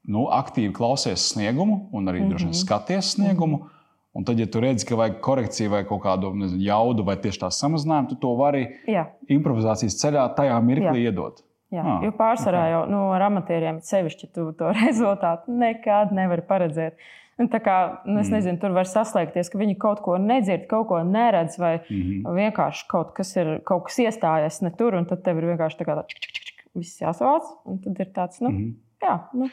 nu, 0.08 0.26
aktīvi 0.32 0.72
klausies 0.72 1.28
sniegumu 1.32 1.88
un 1.92 2.04
arī 2.08 2.20
mm 2.20 2.24
-hmm. 2.24 2.28
droši 2.28 2.44
vien 2.44 2.54
mhm. 2.54 2.64
skaties 2.64 3.12
sniegumu. 3.12 3.56
Mm 3.56 3.62
-hmm. 3.62 3.70
Un 4.14 4.24
tad, 4.24 4.38
ja 4.38 4.46
tu 4.46 4.60
redzi, 4.60 4.86
ka 4.86 4.94
vajag 4.94 5.16
korekciju 5.20 5.70
vai 5.70 5.84
kaut 5.84 6.02
kādu 6.02 6.34
nezinu, 6.34 6.62
jaudu 6.62 7.02
vai 7.02 7.16
tieši 7.16 7.40
tā 7.40 7.50
samazinājumu, 7.50 8.08
tu 8.08 8.14
to 8.14 8.36
vari 8.38 8.68
Jā. 8.86 9.08
improvizācijas 9.28 9.98
ceļā 10.04 10.28
tajā 10.36 10.60
mirklī 10.62 11.02
Jā. 11.02 11.10
iedot. 11.10 11.42
Jā, 11.74 11.82
ah, 11.82 12.04
jo 12.04 12.12
pārsvarā 12.14 12.60
okay. 12.60 12.70
jau 12.70 12.82
nu, 12.86 13.00
ar 13.10 13.22
amatieriem 13.22 13.80
sevišķi 13.80 14.30
tu 14.34 14.52
to 14.52 14.70
rezultātu 14.84 15.50
nekad 15.50 16.12
nevari 16.14 16.42
paredzēt. 16.46 16.94
Tā 17.34 17.58
kā, 17.58 17.76
nu, 18.06 18.20
es 18.20 18.28
mm. 18.28 18.36
nezinu, 18.36 18.58
tur 18.62 18.74
var 18.76 18.86
saslēgties, 18.86 19.48
ka 19.50 19.58
viņi 19.58 19.74
kaut 19.82 20.04
ko 20.04 20.14
nedzird, 20.22 20.68
kaut 20.70 20.86
ko 20.92 21.00
neredz, 21.02 21.56
vai 21.58 21.80
mm 21.80 22.02
-hmm. 22.02 22.34
vienkārši 22.36 22.84
kaut 22.88 23.10
kas 23.16 23.34
ir 23.36 23.58
kaut 23.66 23.88
kas 23.88 23.98
iestājies 23.98 24.62
ne 24.62 24.70
tur, 24.70 24.94
un 24.94 25.06
tad 25.10 25.24
tev 25.24 25.38
ir 25.38 25.48
vienkārši 25.50 25.80
tā 25.80 25.86
kā 25.88 25.96
tā, 25.98 26.04
čik, 26.06 26.20
čik, 26.22 26.44
čik, 26.44 26.66
viss 26.74 27.02
jāsavāc. 27.02 27.42
Un 27.64 27.78
tad 27.82 28.00
ir 28.00 28.12
tāds, 28.14 28.40
nu, 28.40 28.50
mm 28.50 28.56
-hmm. 28.56 28.74
jā. 29.02 29.18
Nu. 29.32 29.48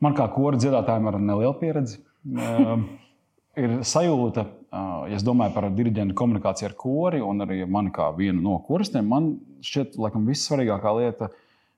Man 0.00 0.14
kā 0.14 0.32
kora 0.32 0.56
dziedātājam 0.56 1.08
ar 1.08 1.20
nelielu 1.20 1.54
pieredzi. 1.60 1.98
uh, 2.32 2.80
ir 3.62 3.70
sajūta, 3.80 4.40
uh, 4.72 5.08
ja 5.10 5.16
es 5.16 5.24
domāju 5.24 5.54
par 5.54 5.70
diriģentu 5.70 6.14
komunikāciju 6.14 6.68
ar 6.68 6.74
kori, 6.76 7.20
un 7.20 7.40
arī 7.40 7.66
mani 7.68 7.90
kā 7.90 8.16
vienu 8.16 8.42
no 8.42 8.58
koristiem, 8.58 9.08
man 9.08 9.38
šķiet, 9.60 9.96
laikam, 9.98 10.26
vissvarīgākā 10.26 10.96
lieta 11.00 11.28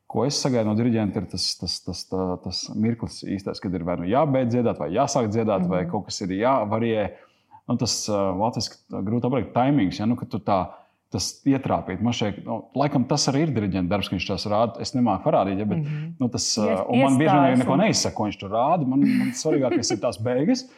ko 0.08 0.24
es 0.24 0.40
sagaidu 0.40 0.70
no 0.70 0.74
diriģenta, 0.78 1.20
ir 1.20 1.28
tas, 1.28 1.46
tas, 1.60 1.78
tas, 1.84 2.02
tas, 2.08 2.34
tas 2.44 2.64
mirklis 2.74 3.20
īstais, 3.28 3.60
kad 3.60 3.74
ir 3.76 3.84
vai 3.84 3.98
nu 4.00 4.08
jābeidz 4.08 4.54
dziedāt, 4.54 4.80
vai 4.80 4.90
jāsāk 4.94 5.28
dziedāt, 5.28 5.60
mm 5.60 5.64
-hmm. 5.64 5.74
vai 5.74 5.82
mhm. 5.82 5.90
kaut 5.92 6.08
kas 6.08 6.20
ir 6.24 6.34
jāvarie. 6.40 7.10
Nu, 7.68 7.76
tas 7.76 8.08
uh, 8.08 8.32
latviešu 8.40 9.02
grūti 9.04 9.30
pateikt, 9.30 9.52
timings, 9.52 9.98
ja, 10.00 10.06
nu, 10.06 10.16
tu 10.16 10.38
tā 10.40 10.62
tas 11.12 11.26
ietrāpīt. 11.48 12.00
Man 12.04 12.12
šeit, 12.12 12.40
nu, 12.44 12.58
laikam, 12.76 13.04
tas 13.08 13.28
arī 13.28 13.46
ir 13.46 13.52
diriģenta 13.56 13.88
darbs, 13.88 14.08
ka 14.08 14.16
viņš 14.16 14.26
tās 14.28 14.44
rāda. 14.48 14.80
Es 14.80 14.94
nemāku 14.94 15.24
parādīt, 15.24 15.58
ja, 15.58 15.64
bet 15.64 15.78
mm 15.78 15.84
-hmm. 15.84 16.10
nu, 16.20 16.28
tas, 16.28 16.58
uh, 16.58 16.84
man 16.88 17.16
bieži 17.20 17.36
vien 17.36 17.58
neko 17.58 17.76
neizsaka, 17.76 18.16
ko 18.16 18.24
viņš 18.24 18.38
tur 18.40 18.50
rāda. 18.50 18.86
Man, 18.86 19.00
man 19.00 19.32
svarīgākais 19.32 19.92
ir 19.92 20.00
tās 20.00 20.20
beigas. 20.20 20.68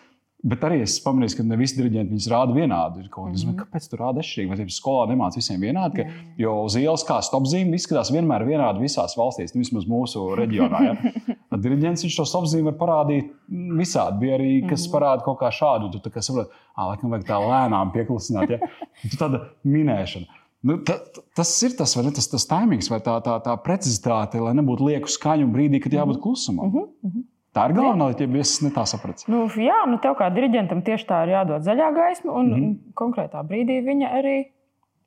Bet 0.40 0.62
arī 0.64 0.78
es 0.80 0.94
pamanīju, 1.04 1.34
ka 1.36 1.44
ne 1.44 1.56
visi 1.60 1.76
diriģenti 1.76 2.14
viņus 2.14 2.28
rāda 2.32 2.54
vienādi. 2.56 3.02
Mm 3.04 3.34
-hmm. 3.34 3.56
Kāpēc 3.58 3.88
tur 3.90 4.00
rāda 4.00 4.22
atšķirīgi? 4.22 4.48
Vai 4.48 4.56
tas 4.56 4.78
skolā 4.80 5.02
nemācās 5.10 5.36
visiem 5.36 5.60
vienādi? 5.60 5.96
Ka, 6.00 6.22
jo 6.40 6.54
uz 6.64 6.76
ielas 6.80 7.04
kā 7.04 7.18
stopzīme 7.20 7.76
izskatās 7.76 8.12
vienmēr 8.14 8.46
vienādi 8.48 8.80
visās 8.80 9.16
valstīs, 9.18 9.54
nu, 9.54 9.60
vismaz 9.60 9.84
mūsu 9.84 10.34
reģionā. 10.40 10.80
Ja? 10.86 10.96
Diriģents 11.64 12.06
viņš 12.06 12.16
to 12.16 12.24
stopzīmi 12.24 12.70
var 12.70 12.78
parādīt 12.80 13.28
visādi. 13.76 14.18
Bija 14.18 14.38
arī 14.38 14.52
kas 14.68 14.80
mm 14.80 14.86
-hmm. 14.86 14.94
parāda 14.94 15.24
kaut 15.24 15.38
kā 15.40 15.50
šādu. 15.52 15.92
Tu 16.00 16.10
kā 16.10 16.22
saproti, 16.22 16.50
ah, 16.74 16.86
laikam 16.88 17.10
vajag 17.10 17.26
tā 17.26 17.40
lēnām 17.44 17.92
pieklusināt. 17.92 18.50
Ja? 18.50 18.58
Tu 19.02 19.16
tāda 19.16 19.44
minēšana. 19.64 20.26
Nu, 20.62 20.76
ta, 20.84 20.98
tas 21.34 21.62
ir 21.62 21.76
tas, 21.76 21.96
ne, 21.96 22.10
tas, 22.12 22.28
tas 22.28 22.44
timings 22.46 22.90
vai 22.92 22.98
tā, 23.00 23.14
tā, 23.24 23.38
tā 23.40 23.54
precizitāte, 23.64 24.40
lai 24.40 24.52
nebūtu 24.58 24.88
lieku 24.90 25.08
skaņu 25.08 25.48
brīdī, 25.54 25.80
kad 25.80 25.92
jābūt 25.92 26.20
klusumam. 26.20 26.68
Mm 26.68 26.88
-hmm. 27.10 27.22
Tā 27.50 27.64
ir 27.66 27.74
galvenā 27.74 28.12
lieta, 28.12 28.26
ja 28.26 28.42
es 28.44 28.52
ne 28.62 28.70
tā 28.74 28.84
sapratu. 28.86 29.26
Nu, 29.30 29.42
jā, 29.58 29.80
nu 29.90 29.98
tev 30.02 30.14
kā 30.18 30.28
diriģentam 30.30 30.84
tieši 30.86 31.06
tā 31.08 31.24
ir 31.26 31.32
jādod 31.34 31.64
zaļā 31.66 31.88
gaisma, 31.96 32.32
un 32.32 32.46
mm 32.46 32.60
-hmm. 32.60 32.76
konkrētā 32.94 33.42
brīdī 33.46 33.80
viņa 33.86 34.10
arī 34.18 34.36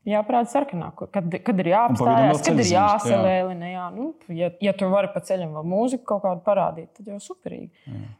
jāparāda 0.05 0.51
sarkanā, 0.51 0.89
kad, 0.95 1.29
kad 1.45 1.61
ir 1.63 1.69
jāapstājās, 1.71 2.43
kad 2.43 2.59
ir 2.59 2.71
jāsalēlina. 2.73 3.69
Jā. 3.69 3.77
Jā, 3.77 3.85
nu, 3.95 4.13
ja, 4.27 4.51
ja 4.61 4.73
tu 4.73 4.89
vari 4.91 5.07
pa 5.13 5.23
ceļam 5.23 5.55
vēl 5.55 5.71
mūziku 5.75 6.03
kaut 6.03 6.23
kādu 6.23 6.43
parādīt, 6.43 6.91
tad 6.97 7.07
jau 7.07 7.19
superīgi. 7.19 7.71
Jā. 7.87 8.11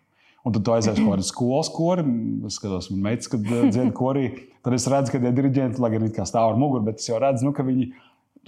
Un 0.43 0.51
tad 0.51 0.63
tu 0.63 0.71
aizies 0.71 0.97
kaut 0.99 1.11
kādā 1.13 1.23
skolas 1.23 1.69
korī. 1.71 2.03
Es 2.47 2.55
skatos, 2.59 2.89
man 2.91 3.03
meitas, 3.11 3.27
kad 3.31 3.39
dziedā 3.43 3.91
korī. 3.95 4.25
Tad 4.63 4.73
es 4.73 4.87
redzu, 4.87 5.11
ka 5.11 5.19
tie 5.19 5.31
diriģenti, 5.31 5.79
lai 5.79 5.91
gan 5.91 6.03
it 6.03 6.15
kā 6.15 6.25
stāv 6.27 6.51
ar 6.51 6.59
muguru, 6.59 6.83
bet 6.83 6.99
es 6.99 7.07
jau 7.07 7.19
redzu, 7.19 7.45
nu, 7.47 7.53
ka 7.55 7.63
viņi 7.63 7.91
viņi 7.91 7.93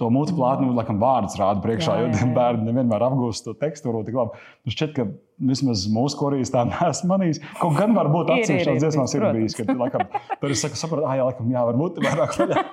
to 0.00 0.08
mūtu 0.12 0.34
plātni, 0.36 0.68
nu, 0.68 0.76
laikam, 0.76 0.98
vārdus 1.00 1.38
rāda 1.40 1.62
priekšā, 1.64 1.94
jā, 1.96 2.06
jā, 2.06 2.10
jā. 2.12 2.24
jo 2.26 2.34
bērni 2.36 2.68
nevienmēr 2.68 3.04
apgūst 3.08 3.46
to 3.46 3.54
tekstūru 3.56 4.02
tik 4.06 4.18
labi. 4.18 4.42
Nu, 4.66 4.74
šķiet, 4.74 4.92
ka 4.96 5.06
vismaz 5.50 5.86
mūsu 5.92 6.18
korīs 6.20 6.52
tā 6.52 6.64
neesmu 6.70 7.10
manījis. 7.12 7.40
Kaut 7.60 7.78
gan 7.78 7.96
varbūt 7.96 8.32
atsevišķās 8.34 8.82
dziesmās 8.82 9.16
ir 9.16 9.26
bijis, 9.38 9.56
ka, 9.56 9.66
laikam, 9.72 10.04
tad 10.12 10.52
es 10.52 10.64
saku, 10.64 10.80
sapratu, 10.80 11.08
ah, 11.08 11.16
jā, 11.18 11.30
laikam, 11.30 11.48
jā, 11.52 11.64
varbūt 11.70 12.02
vairāk 12.04 12.36
vaļā. 12.42 12.66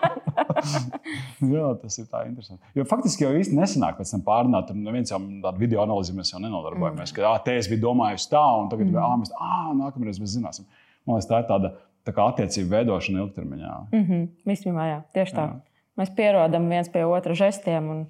jā, 1.56 1.72
tas 1.80 1.98
ir 2.02 2.10
tā 2.12 2.26
interesanti. 2.28 2.62
Jo 2.76 2.88
faktiski 2.90 3.28
jau 3.28 3.34
īsti 3.40 3.58
nesanāk 3.58 4.00
pēc 4.00 4.14
tam 4.16 4.28
pārnāt, 4.28 4.68
tur 4.70 4.80
neviens 4.80 5.14
jau 5.14 5.22
tādu 5.22 5.64
video 5.64 5.84
analīzi 5.86 6.16
mēs 6.18 6.34
jau 6.34 6.44
nenodarbojamies, 6.44 7.12
mm. 7.12 7.18
ka, 7.18 7.28
ah, 7.32 7.42
te 7.44 7.56
es 7.60 7.72
biju 7.72 7.86
domājis 7.88 8.28
tā, 8.32 8.44
un 8.60 8.72
tagad, 8.72 8.90
mm. 8.92 9.00
ah, 9.00 9.18
mēs, 9.22 9.36
ah, 9.40 9.70
nākamreiz 9.80 10.20
mēs 10.24 10.36
zināsim. 10.36 10.68
Man 11.08 11.20
liekas, 11.20 11.30
tā 11.30 11.44
ir 11.44 11.52
tāda 11.52 11.76
tā 12.04 12.12
kā 12.16 12.26
attiecību 12.32 12.72
veidošana 12.72 13.22
ilgtermiņā. 13.24 13.76
Mm 13.92 14.04
-hmm. 14.08 14.26
Vispirmā, 14.50 14.88
jā, 14.90 15.00
tieši 15.16 15.36
tā. 15.36 15.46
Jā. 15.48 15.73
Mēs 16.00 16.14
pierodam 16.18 16.70
viens 16.72 16.90
pie 16.94 17.06
otra 17.06 17.36
žestiem. 17.38 17.90
Un, 17.94 18.06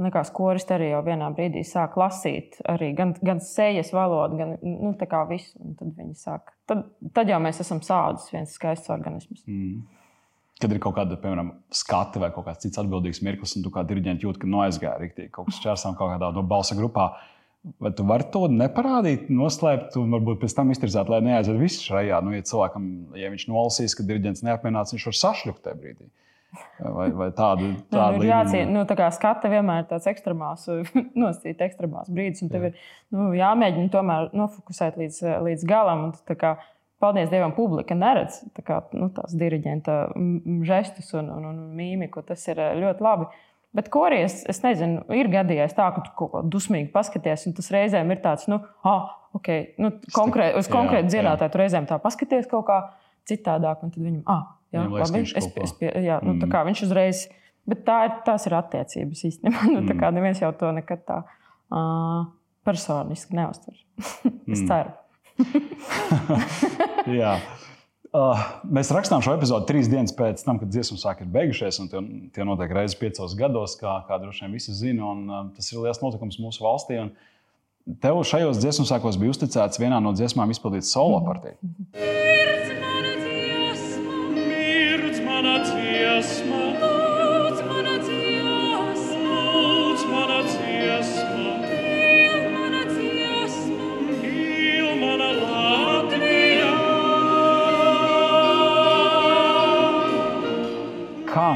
Likās, 0.00 0.30
koris 0.32 0.64
arī 0.72 0.86
jau 0.88 1.02
vienā 1.04 1.26
brīdī 1.36 1.60
sāk 1.68 1.98
lasīt 2.00 2.56
gan, 2.96 3.10
gan 3.20 3.40
sejas 3.44 3.90
valodu, 3.92 4.38
gan 4.38 4.54
nu, 4.64 4.94
visu. 5.28 5.58
Tad, 5.78 5.98
sāk, 6.16 6.54
tad, 6.66 6.86
tad 7.12 7.28
jau 7.28 7.40
mēs 7.44 7.60
esam 7.60 7.82
sācis 7.84 8.32
viens 8.32 8.54
skaists 8.56 8.88
organisms. 8.90 9.44
Mm. 9.44 9.82
Kad 10.62 10.72
ir 10.72 10.80
kaut 10.80 10.96
kāda, 10.96 11.18
piemēram, 11.20 11.50
skata 11.74 12.22
vai 12.22 12.30
kaut 12.32 12.46
kāds 12.46 12.64
cits 12.64 12.80
atbildīgs 12.80 13.20
mirklis, 13.26 13.52
un 13.58 13.66
tu 13.66 13.72
kā 13.74 13.84
diriģents 13.84 14.24
jūti, 14.24 14.40
ka 14.42 14.48
noaizgāja 14.48 14.96
rīktīgi 15.02 15.32
kaut 15.34 15.50
kas 15.50 15.60
čērsām 15.60 15.96
kaut 15.98 16.14
kādā 16.14 16.32
no 16.32 16.44
balsa 16.46 16.76
grupā. 16.78 17.10
Vai 17.82 17.92
tu 17.94 18.06
vari 18.06 18.26
to 18.34 18.46
neparādīt, 18.50 19.28
noslēpt, 19.30 19.98
un 20.00 20.16
varbūt 20.16 20.40
pēc 20.40 20.56
tam 20.56 20.72
iztirzāt, 20.74 21.12
lai 21.12 21.20
neaiziet 21.22 21.60
viss 21.60 21.84
šajā? 21.84 22.18
Nu, 22.24 22.32
ja 22.34 22.46
cilvēkam, 22.48 22.88
ja 23.18 23.30
viņš 23.30 23.44
nolasīs, 23.50 23.94
ka 23.98 24.06
diriģents 24.08 24.42
neapmienāts, 24.46 24.96
viņš 24.96 25.06
var 25.10 25.18
sašļukt 25.20 25.62
tajā 25.66 25.78
brīdī. 25.78 26.08
Vai, 26.82 27.06
vai 27.16 27.28
tādu 27.32 27.70
tādu 27.92 28.20
nu, 28.20 28.26
jācīn, 28.28 28.72
nu, 28.74 28.82
tā 28.88 28.96
kā 28.98 29.06
skata 29.14 29.48
vienmēr 29.48 29.84
ir 29.84 29.88
tāds 29.88 30.08
ekstremāls, 30.10 30.66
nosacīt 31.22 31.62
ekstremāls 31.64 32.10
brīdis, 32.12 32.44
un 32.44 32.52
tev 32.52 32.66
ir 32.68 32.74
nu, 33.14 33.30
jāmēģina 33.38 33.92
tomēr 33.94 34.28
nofokusēt 34.36 34.98
līdz, 35.00 35.22
līdz 35.46 35.64
galam. 35.68 36.10
Un, 36.10 36.36
kā, 36.36 36.56
paldies 37.02 37.32
Dievam, 37.32 37.54
publika 37.56 37.96
neredz 37.98 38.42
tā 38.56 38.66
kā, 38.66 38.82
nu, 38.96 39.08
tās 39.14 39.32
diriģenta 39.38 39.96
žestus 40.68 41.14
un, 41.18 41.32
un, 41.34 41.48
un 41.48 41.64
mīmiku. 41.78 42.24
Tas 42.26 42.44
ir 42.52 42.60
ļoti 42.82 43.06
labi. 43.08 43.30
Bet 43.72 43.88
korijas, 43.92 44.42
es 44.52 44.60
nezinu, 44.60 45.06
ir 45.16 45.30
gadījies 45.32 45.72
tā, 45.72 45.88
ka 45.94 46.04
tu 46.04 46.12
kaut 46.18 46.34
ko 46.34 46.42
dusmīgi 46.44 46.90
paskaties, 46.92 47.46
un 47.48 47.56
tas 47.56 47.72
reizēm 47.72 48.12
ir 48.12 48.20
tāds, 48.20 48.44
nu, 48.52 48.60
ah, 48.84 49.14
ok, 49.32 49.48
nu, 49.80 49.94
konkrēt, 50.12 50.58
uz 50.60 50.68
konkrētu 50.68 51.08
dziedātāju, 51.08 51.54
tu 51.54 51.60
reizēm 51.62 51.88
tā 51.88 51.96
paskaties 52.02 52.50
kaut 52.50 52.66
kā 52.68 52.82
citādāk, 53.30 53.80
un 53.80 53.94
tad 53.94 54.04
viņam, 54.04 54.20
ah, 54.28 54.50
Jā, 54.72 54.86
labi, 54.88 55.22
es, 55.36 55.48
es 55.52 55.72
pie, 55.76 55.90
jā, 56.00 56.16
nu, 56.24 56.38
mm. 56.38 56.52
viņš 56.70 56.84
uzreiz. 56.86 57.26
Bet 57.68 57.84
tā 57.86 57.98
ir, 58.08 58.14
tās 58.26 58.46
ir 58.48 58.56
attiecības 58.58 59.24
īstenībā. 59.28 59.66
nu, 59.74 59.84
tā 59.86 59.94
kā 59.94 60.08
mm. 60.08 60.18
neviens 60.18 60.42
jau 60.42 60.50
to 60.58 60.72
nekad 60.74 61.04
tā 61.08 61.18
uh, 61.22 62.24
personiski 62.66 63.38
neuztver. 63.38 63.76
es 64.52 64.62
mm. 64.62 64.70
ceru. 64.70 64.96
jā. 67.22 67.36
Uh, 68.12 68.40
mēs 68.68 68.90
rakstām 68.92 69.22
šo 69.24 69.38
epizodi 69.38 69.70
trīs 69.70 69.88
dienas 69.88 70.12
pēc 70.12 70.42
tam, 70.44 70.58
kad 70.60 70.72
dziesmu 70.72 70.98
sāk 71.00 71.22
ir 71.24 71.30
beigušies. 71.32 71.78
Tie, 71.92 72.02
tie 72.34 72.48
notiek 72.48 72.74
reizes 72.76 72.98
piecos 73.00 73.36
gados, 73.38 73.78
kā, 73.80 74.02
kā 74.08 74.18
droši 74.20 74.44
vien 74.46 74.56
visi 74.58 74.74
zina. 74.76 75.12
Un, 75.14 75.22
uh, 75.28 75.44
tas 75.56 75.70
ir 75.72 75.80
liels 75.84 76.02
notikums 76.02 76.40
mūsu 76.42 76.64
valstī. 76.64 76.98
Un 77.06 77.94
tev 78.02 78.20
šajos 78.26 78.60
dziesmu 78.60 78.88
sākos 78.90 79.20
bija 79.20 79.36
uzticēts 79.36 79.80
vienā 79.80 80.02
no 80.02 80.16
dziesmām 80.16 80.52
izpildīt 80.52 80.88
solo 80.88 81.22
partiju. 81.28 81.60
Mm. 81.62 82.71
kā 82.71 82.71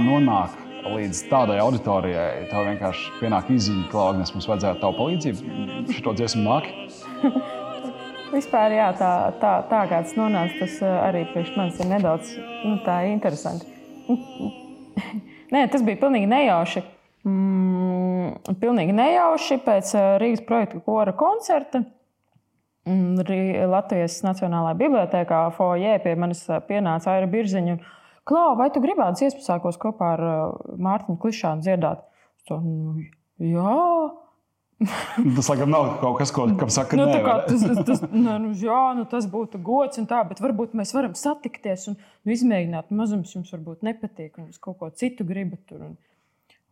nonāk 0.06 0.54
līdz 0.86 1.20
tādai 1.30 1.58
auditorijai, 1.60 2.46
tev 2.50 2.66
vienkārši 2.70 3.14
pienāk 3.20 3.50
izziņa, 3.50 3.86
ka 3.90 4.08
Agnēs 4.12 4.32
mums 4.36 4.48
vajadzētu 4.50 4.82
tavu 4.84 4.98
palīdzību, 5.00 5.94
šo 5.98 6.14
dziesmu 6.16 6.44
māki? 6.46 6.74
Vispār, 8.36 8.74
jā, 8.74 8.90
tā, 8.98 9.10
tā, 9.40 9.52
tā 9.70 9.82
kā 9.90 10.02
tas 10.02 10.14
nonāca, 10.18 10.58
tas 10.60 10.76
eh, 10.82 10.94
arī 11.06 11.24
priekš 11.30 11.52
manis 11.56 11.78
ir 11.80 11.90
nedaudz 11.90 12.32
nu, 12.66 12.76
interesanti. 13.12 13.68
Nē, 15.54 15.66
tas 15.70 15.84
bija 15.86 16.00
pilnīgi 16.00 16.28
nejauši. 16.30 16.82
Mm, 17.26 18.56
pilnīgi 18.62 18.94
nejauši 18.96 19.60
pēc 19.62 19.92
eh, 19.94 20.08
Rīgas 20.22 20.42
projekta 20.46 20.82
kora 20.82 21.14
koncerta. 21.16 21.84
Mm, 22.86 23.22
Latvijas 23.70 24.20
Nacionālajā 24.26 24.78
bibliotekā 24.78 25.44
Foje 25.54 25.94
pie 26.02 26.16
manis 26.18 26.44
eh, 26.50 26.60
pienāca 26.66 27.14
Aira 27.14 27.30
Birziņa. 27.30 27.78
Klau, 28.26 28.56
vai 28.58 28.68
tu 28.74 28.82
gribētu 28.82 29.26
iespējams 29.26 29.78
kopā 29.78 30.12
ar 30.16 30.22
Mārtiņu 30.82 31.18
Klišānu 31.22 31.62
dziedāt? 31.62 32.02
To, 32.50 32.58
nu, 32.62 33.04
jā, 33.42 33.74
tas, 35.36 35.46
laikam, 35.48 35.70
nav 35.72 35.86
kaut 36.02 36.18
kas, 36.20 36.32
ko, 36.34 36.44
kam 36.60 36.70
saka, 36.72 36.98
nu, 36.98 37.06
kā, 37.24 37.36
tas, 37.46 37.62
tas, 37.64 37.78
tas, 37.88 38.02
ne, 38.26 38.34
nu, 38.42 38.50
jā, 38.60 38.80
nu, 38.98 39.06
tas 39.08 39.28
būtu 39.32 39.60
gods, 39.64 40.00
tā, 40.10 40.20
bet 40.28 40.42
varbūt 40.44 40.74
mēs 40.76 40.92
varam 40.96 41.14
satikties 41.16 41.88
un 41.92 41.96
nu, 41.96 42.34
izmēģināt. 42.34 42.92
Mazums 42.94 43.32
jums 43.38 43.54
varbūt 43.54 43.86
nepatīk, 43.86 44.36
un 44.36 44.50
jūs 44.50 44.60
kaut 44.60 44.80
ko 44.82 44.90
citu 44.92 45.24
gribat 45.28 45.62
tur. 45.70 45.86
Un, 45.86 45.96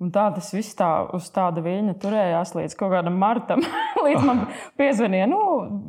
un 0.02 0.12
tā 0.14 0.26
tas 0.36 0.52
viss 0.52 0.76
tā, 0.76 0.90
uz 1.16 1.30
tāda 1.32 1.64
viļņa 1.64 1.96
turējās 2.02 2.54
līdz 2.58 2.76
kaut 2.82 2.92
kādam 2.98 3.16
martam. 3.22 3.64
līdz 4.04 4.26
man 4.26 4.44
piezvanīja, 4.80 5.28
nu, 5.30 5.40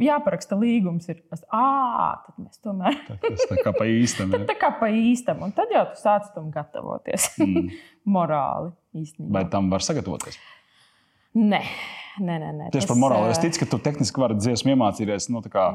jāparaksta 0.04 0.58
līgums. 0.60 1.10
Ir. 1.12 1.22
Es, 1.36 1.44
à, 1.54 2.24
tad 2.26 2.40
mēs 2.42 2.62
tomēr. 2.64 2.98
tas 3.22 3.46
tā 3.52 3.60
kā 3.62 3.76
pa 3.76 3.90
īstam. 3.90 4.34
tad, 4.34 4.48
tā 4.50 4.58
kā 4.60 4.72
pa 4.80 4.90
īstam. 4.92 5.44
Un 5.46 5.54
tad 5.56 5.74
jau 5.74 5.86
tu 5.92 6.02
sāc 6.02 6.32
tam 6.36 6.50
gatavoties. 6.54 7.32
Mm. 7.42 7.70
Morāli 8.16 8.74
īstenībā. 9.04 9.34
Vai 9.40 9.46
tam 9.52 9.70
var 9.74 9.86
sagatavoties? 9.86 10.40
Nē. 11.36 11.62
Nē, 12.16 12.36
nē, 12.40 12.52
nē. 12.56 12.68
Tieši 12.72 12.86
tas, 12.86 12.92
par 12.94 13.00
morāli. 13.00 13.32
Es 13.34 13.42
ticu, 13.44 13.60
ka 13.62 13.68
tu 13.74 13.80
tehniski 13.84 14.22
vari 14.22 14.38
dziesmu 14.40 14.72
iemācīties. 14.72 15.28
Nu, 15.34 15.42
kā, 15.52 15.66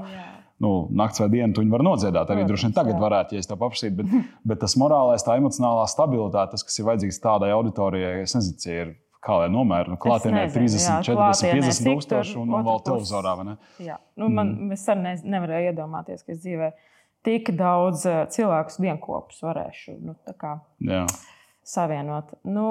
nu, 0.64 0.70
naktas 0.96 1.20
vai 1.20 1.28
dienu 1.34 1.52
tu 1.52 1.60
viņu 1.60 1.74
vari 1.74 1.84
nodziedāt. 1.84 2.32
Arī 2.32 2.46
droši 2.48 2.68
vien 2.68 2.76
tagad 2.78 2.96
jā. 2.96 3.02
varētu, 3.02 3.36
ja 3.36 3.44
es 3.44 3.50
tā 3.50 3.58
paprasītu. 3.60 3.98
Bet, 4.00 4.30
bet 4.48 4.62
tas 4.64 4.76
morālais, 4.80 5.24
tā 5.26 5.36
emocionālā 5.40 5.84
stabilitāte, 5.90 6.54
tas, 6.56 6.64
kas 6.64 6.80
ir 6.80 6.88
vajadzīgs 6.88 7.20
tādai 7.20 7.52
auditorijai, 7.56 8.14
es 8.24 8.36
nezinu, 8.38 8.72
ir. 8.72 8.94
Kā 9.20 9.36
lai 9.42 9.48
nomēra? 9.52 9.92
Nu, 9.92 9.98
klātienē 10.00 10.46
30, 10.48 10.80
jā, 10.80 10.94
40, 11.10 11.50
50 11.60 11.88
tūkstoši 11.90 12.38
un, 12.40 12.54
un 12.56 12.64
vēl 12.64 12.78
televizorā. 12.86 13.34
Jā, 13.84 13.98
nu, 14.16 14.30
man, 14.32 14.54
mm. 14.54 14.78
es 14.78 14.86
arī 14.88 15.04
ne, 15.04 15.12
nevarēju 15.34 15.74
iedomāties, 15.74 16.24
ka 16.24 16.32
es 16.32 16.40
dzīvē 16.40 16.70
tik 17.26 17.52
daudz 17.58 18.06
cilvēku 18.32 18.80
vienopus 18.80 19.42
varēšu. 19.44 19.98
Nu, 20.00 20.16
jā. 20.88 21.02
savienot. 21.68 22.32
Nu, 22.48 22.70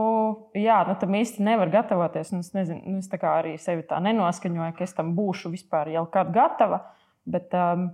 jā, 0.58 0.82
nu, 0.90 0.98
tam 0.98 1.20
īsti 1.22 1.46
nevar 1.46 1.70
gatavoties. 1.74 2.34
Es, 2.34 2.52
nezinu, 2.58 2.82
nu, 2.96 3.04
es 3.06 3.14
arī 3.30 3.54
sevi 3.62 3.86
tā 3.86 4.02
nenoskaņoju, 4.10 4.74
ka 4.78 4.88
es 4.88 4.98
tam 4.98 5.14
būšu 5.18 5.54
vispār 5.54 5.94
jau 5.94 6.08
kad 6.10 6.34
gatava. 6.34 6.82
Bet, 7.30 7.54
um, 7.54 7.92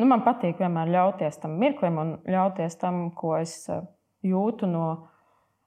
nu, 0.00 0.08
man 0.08 0.24
patīk 0.24 0.62
vienmēr 0.64 0.88
ļauties 0.96 1.36
tam 1.44 1.60
mirklim 1.60 2.00
un 2.00 2.16
ļauties 2.24 2.80
tam, 2.80 3.10
ko 3.12 3.36
es 3.42 3.58
uh, 3.68 3.84
jūtu 4.24 4.72
no 4.72 4.86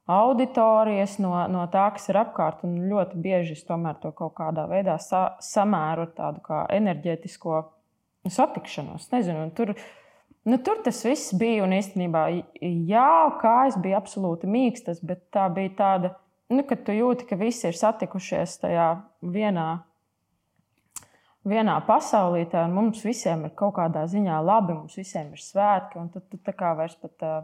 auditorijas, 0.05 1.17
no, 1.21 1.33
no 1.49 1.65
tā, 1.73 1.87
kas 1.95 2.09
ir 2.11 2.19
apkārt. 2.21 2.63
Un 2.67 2.77
ļoti 2.89 3.19
bieži 3.21 3.55
es 3.57 3.65
tomēr 3.65 3.97
to 4.01 4.11
kaut 4.15 4.35
kādā 4.37 4.67
veidā 4.69 4.97
sa 5.01 5.35
samēru 5.43 6.05
ar 6.05 6.11
tādu 6.17 6.43
kā 6.45 6.65
enerģētisko 6.75 7.61
satikšanos. 8.29 9.09
Nezinu, 9.13 9.47
tur, 9.57 9.73
nu, 10.45 10.59
tur 10.61 10.83
tas 10.85 11.01
viss 11.05 11.33
bija 11.37 11.65
un 11.65 11.73
īstenībā, 11.77 12.27
jā, 12.61 13.09
kājas 13.41 13.79
bija 13.81 14.01
absolūti 14.01 14.49
mīkstas, 14.49 15.01
bet 15.05 15.25
tā 15.33 15.47
bija 15.53 15.73
tāda, 15.79 16.13
nu, 16.53 16.65
ka 16.69 16.77
tu 16.77 16.93
jūti, 16.95 17.27
ka 17.29 17.39
visi 17.41 17.69
ir 17.69 17.77
satikušies 17.77 18.59
tajā 18.61 18.89
vienā. 19.21 19.69
Vienā 21.45 21.75
pasaulītē, 21.85 22.63
un 22.65 22.71
mums 22.73 23.03
visiem 23.05 23.43
ir 23.45 23.51
kaut 23.57 23.75
kādā 23.75 24.07
ziņā 24.09 24.39
labi, 24.41 24.73
mums 24.73 24.95
visiem 24.97 25.27
ir 25.35 25.41
svētki, 25.41 25.99
un 26.01 26.07
tad 26.09 26.25
tu 26.31 26.39
tā 26.41 26.55
kā 26.57 26.71
vairs 26.73 26.95
pat 26.97 27.21
uh, 27.21 27.43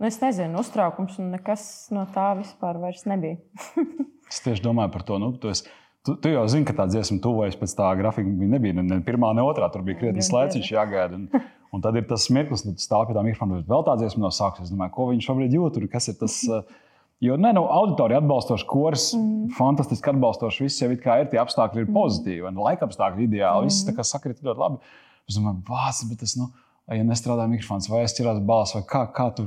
Nu, 0.00 0.08
es 0.08 0.18
nezinu, 0.18 0.58
uztraukums 0.58 1.16
un 1.22 1.30
nekas 1.36 1.64
no 1.94 2.02
tā 2.10 2.32
vispār 2.40 2.80
nebija. 3.06 3.38
es 4.30 4.42
tieši 4.42 4.64
domāju 4.64 4.90
par 4.96 5.04
to. 5.06 5.18
Nu, 5.22 5.30
tu, 5.38 5.52
esi, 5.54 5.68
tu, 6.06 6.16
tu 6.18 6.32
jau 6.32 6.42
zini, 6.50 6.66
ka 6.66 6.74
tā 6.74 6.88
dziesma 6.90 7.20
tuvojas 7.22 7.58
pēc 7.60 7.76
tā 7.78 7.92
grafika. 8.00 8.28
Nebija 8.54 8.74
ne 8.80 8.98
pirmā, 9.06 9.30
ne 9.36 9.44
otrā. 9.46 9.70
Tur 9.70 9.84
bija 9.86 10.00
krietni 10.00 10.24
viņš 10.24 10.72
jāgaida. 10.74 11.20
Un, 11.20 11.28
un 11.70 11.84
tad 11.84 11.94
ir 12.00 12.08
tas 12.10 12.26
mirklis, 12.34 12.66
kad 12.66 12.82
stāv 12.82 13.06
pie 13.06 13.14
tā 13.14 13.22
mikrofona. 13.26 13.62
Vēl 13.68 13.86
tā 13.86 13.94
dziesma 14.02 14.26
nav 14.26 14.34
sākusies. 14.34 14.66
Es 14.66 14.74
domāju, 14.74 14.96
ko 14.96 15.06
viņš 15.12 15.30
šobrīd 15.30 15.54
jūt. 15.60 15.78
Kas 15.92 16.10
ir 16.10 16.18
tas? 16.22 16.40
Jo 17.22 17.36
ne, 17.40 17.52
nu, 17.54 17.62
auditorija 17.70 18.18
atbalstoša 18.20 18.66
kurs, 18.68 19.04
mm. 19.16 19.52
fantastiski 19.56 20.10
atbalstoša. 20.10 20.64
Viss 20.66 20.82
jau 20.82 20.90
ir, 20.92 20.98
ir 20.98 21.28
tie 21.30 21.38
apstākļi, 21.40 21.84
ir 21.84 21.86
mm. 21.86 21.94
pozitīvi. 21.94 22.42
Un 22.50 22.58
laika 22.60 22.84
apstākļi 22.88 23.28
ideāli. 23.28 23.70
Mm. 23.70 23.70
Viss 23.70 23.96
kā 23.96 24.04
sakrīt 24.04 24.42
ļoti 24.44 24.60
labi. 24.60 24.96
Es 25.30 25.38
domāju, 25.38 25.62
bāc, 25.70 26.02
bet 26.10 26.20
tas, 26.20 26.34
nu, 26.36 26.50
ja 26.90 27.06
nestrādā 27.06 27.46
mikrofons, 27.48 27.88
vai 27.88 28.02
es 28.04 28.16
ķerās 28.18 28.42
balss, 28.44 28.76
vai 28.76 28.82
kā, 28.90 29.06
kā 29.14 29.30
tu. 29.38 29.46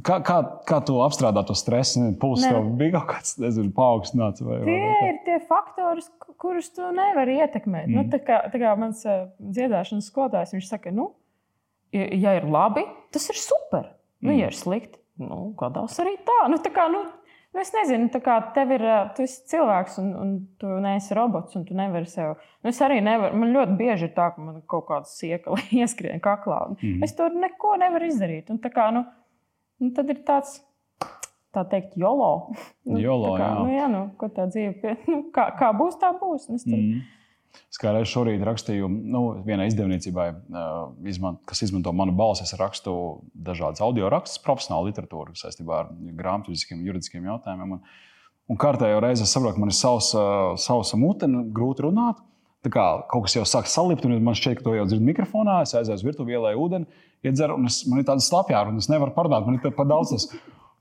Kā, 0.00 0.22
kā, 0.24 0.38
kā 0.64 0.78
tu 0.88 0.94
apstrādā 1.04 1.42
to 1.44 1.52
stresu? 1.58 2.06
Pulss 2.20 2.46
tev 2.46 2.70
bija 2.80 2.94
kaut 2.94 3.10
kāds, 3.10 3.34
nezinu, 3.42 3.74
paaugstināts. 3.76 4.40
Vai, 4.40 4.62
tie 4.64 4.76
vai, 4.80 5.08
ir 5.10 5.18
tie 5.26 5.36
faktori, 5.50 6.04
kurus 6.40 6.70
tu 6.72 6.86
nevari 6.96 7.36
ietekmēt. 7.42 7.90
Nu, 7.90 7.98
mm. 7.98 8.06
Nu, 8.06 8.12
tā 8.14 8.22
kā, 8.24 8.38
tā 8.54 8.60
kā 8.62 8.72
mans 8.80 9.04
uh, 9.04 9.26
dziedāšanas 9.36 10.08
skolotājs, 10.08 10.54
viņš 10.56 10.70
saka, 10.70 10.94
nu, 10.96 11.10
ja, 11.92 12.38
ir 12.38 12.48
labi, 12.48 12.86
tas 13.12 13.28
ir 13.28 13.36
super. 13.36 13.92
Nu, 14.22 14.30
mm. 14.30 14.38
ja 14.40 14.48
ir 14.48 14.56
slikti, 14.56 15.02
nu, 15.20 15.50
gadās 15.60 16.00
arī 16.00 16.16
tā. 16.24 16.40
Nu, 16.48 16.56
tā 16.64 16.72
kā, 16.72 16.88
nu, 16.88 17.04
nu, 17.52 17.60
es 17.60 17.76
nezinu, 17.76 18.08
kā 18.24 18.40
tev 18.56 18.72
ir, 18.78 18.88
tu 19.12 19.28
esi 19.28 19.44
cilvēks 19.52 20.00
un, 20.00 20.12
un 20.24 20.34
tu 20.56 20.72
neesi 20.80 21.20
robots 21.20 21.58
un 21.58 21.68
tu 21.68 21.76
nevari 21.76 22.08
sev. 22.08 22.38
Nu, 22.64 22.72
es 22.72 22.80
arī 22.80 23.02
nevaru, 23.04 23.44
man 23.44 23.52
ļoti 23.52 23.76
bieži 23.76 24.08
ir 24.08 24.16
tā, 24.16 24.32
ka 24.32 24.40
man 24.40 24.62
kaut 24.64 24.88
kāda 24.88 25.10
sieka 25.12 25.52
ieskrien 25.82 26.24
kaklā. 26.24 26.70
Mm. 26.80 27.02
Es 27.04 27.12
tur 27.18 27.36
neko 27.36 27.76
nevaru 27.82 28.08
izdarīt. 28.08 28.48
Un, 28.54 28.62
tā 28.62 28.72
kā, 28.72 28.88
nu, 28.96 29.04
nu, 29.82 29.90
tad 29.96 30.12
ir 30.12 30.22
tāds. 30.26 30.60
Tā 31.52 31.66
teikt, 31.68 31.98
jolo. 32.00 32.54
Nu, 32.88 32.96
jolo 32.98 33.34
kā, 33.36 33.44
jā. 33.44 33.56
Nu, 33.58 33.72
jā, 33.72 33.88
nu, 33.92 34.06
ko 34.18 34.30
tā 34.32 34.46
dzīve, 34.48 34.72
pie, 34.80 34.94
nu, 35.12 35.26
kā, 35.34 35.50
kā 35.58 35.72
būs, 35.76 35.98
tā 36.00 36.14
būs. 36.16 36.48
Nu, 36.48 36.60
tur... 36.62 36.78
mm. 36.78 37.02
Es 37.68 37.76
kā 37.80 37.90
reiz 37.92 38.08
šorīt 38.08 38.40
rakstīju, 38.46 38.86
nu, 38.88 39.20
vienai 39.44 39.66
izdevniecībai, 39.68 40.26
izman, 41.08 41.36
kas 41.48 41.60
izmanto 41.66 41.92
manu 41.96 42.14
balsi, 42.16 42.46
es 42.46 42.54
rakstu 42.56 42.94
dažādas 43.32 43.82
audio 43.84 44.08
rakstus, 44.12 44.40
profesionālu 44.44 44.88
literatūru 44.88 45.36
saistībā 45.36 45.82
ar 45.82 45.90
grāmatvediskiem, 45.92 46.80
juridiskiem 46.88 47.28
jautājumiem. 47.28 47.76
Un, 47.76 47.82
un 48.48 48.60
kārtējo 48.60 49.02
reizi 49.04 49.26
es 49.26 49.34
saprotu, 49.36 49.58
ka 49.58 49.64
man 49.66 49.72
ir 49.72 49.76
savs, 49.76 50.14
savs 50.64 50.94
mute, 51.00 51.28
grūti 51.52 51.84
runāt. 51.84 52.24
Tā 52.62 52.70
kā 52.70 52.82
kaut 53.10 53.26
kas 53.26 53.34
jau 53.34 53.44
sāk 53.48 53.66
salipt, 53.70 54.04
un 54.06 54.14
man 54.22 54.36
šķiet, 54.38 54.60
ka 54.60 54.66
to 54.68 54.76
jau 54.76 54.84
dzird 54.86 55.02
mikrofonā. 55.02 55.62
Es 55.66 55.74
aizēju 55.74 55.98
uz 55.98 56.04
virtuvi, 56.06 56.36
ielēju 56.36 56.62
ūdeni, 56.62 57.00
iedzeru, 57.26 57.56
un 57.58 57.70
es, 57.70 57.80
man 57.90 58.02
ir 58.02 58.06
tāda 58.06 58.22
slapjā, 58.22 58.60
un 58.70 58.78
es 58.78 58.90
nevaru 58.92 59.14
parunāt, 59.16 59.48
man 59.48 59.58
ir 59.58 59.74
par 59.74 59.88
daudz. 59.90 60.14
Tas. 60.14 60.28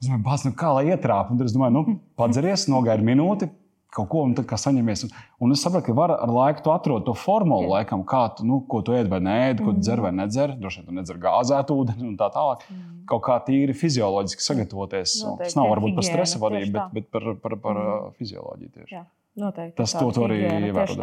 Es 0.02 0.08
domāju, 0.10 0.24
bāc, 0.26 0.46
nu 0.46 0.54
kā 0.58 0.70
lai 0.74 0.86
ietrāp, 0.90 1.30
un 1.30 1.38
tad 1.38 1.50
es 1.50 1.54
domāju, 1.54 1.74
nu, 1.78 1.98
padzeries, 2.18 2.68
nogaidi 2.70 3.06
minūti, 3.06 3.50
kaut 3.92 4.08
ko 4.12 4.24
un 4.26 4.34
tad 4.38 4.48
kā 4.50 4.58
saņemies. 4.60 5.04
Un, 5.06 5.12
un 5.46 5.54
es 5.56 5.62
saprotu, 5.66 5.90
ka 5.90 5.96
var 5.98 6.14
ar 6.16 6.32
laiku 6.32 6.72
atrod 6.74 7.06
to 7.08 7.14
formulu, 7.18 7.68
Jā. 7.68 7.72
laikam, 7.76 8.06
kā 8.08 8.24
tu, 8.38 8.46
nu, 8.48 8.62
ko 8.72 8.82
tu 8.88 8.96
ēd 8.96 9.12
vai 9.12 9.20
nē, 9.24 9.38
ko 9.60 9.76
tu 9.76 9.84
dzer 9.84 10.02
vai 10.04 10.14
mm. 10.14 10.22
nedzer. 10.24 10.54
Droši 10.62 10.82
vien 10.82 10.88
tu 10.88 10.96
nedzer 10.96 11.20
gāzētu 11.22 11.76
ūdeni 11.84 12.08
un 12.08 12.16
tā 12.20 12.32
tālāk. 12.34 12.64
Mm. 12.72 13.02
Kaut 13.12 13.26
kā 13.28 13.38
tīri 13.46 13.76
fizioloģiski 13.78 14.48
sagatavoties. 14.48 15.18
Noteikti, 15.26 15.50
tas 15.50 15.58
nav 15.60 15.70
varbūt 15.74 15.98
par 16.00 16.08
stresa 16.08 16.40
vadību, 16.42 16.72
bet, 16.78 16.96
bet 16.96 17.12
par, 17.12 17.28
par, 17.44 17.58
par 17.66 17.82
mm. 17.82 18.16
fizioloģiju 18.22 18.74
tieši. 18.78 18.96
Jā, 18.96 19.04
noteikti. 19.44 19.76
Tas 19.84 19.98
to, 19.98 20.08
to 20.16 20.26
arī 20.30 20.40
ievēro 20.72 20.98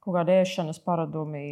kaut 0.00 0.16
kāda 0.16 0.40
ēšanas 0.40 0.80
paradumi, 0.84 1.44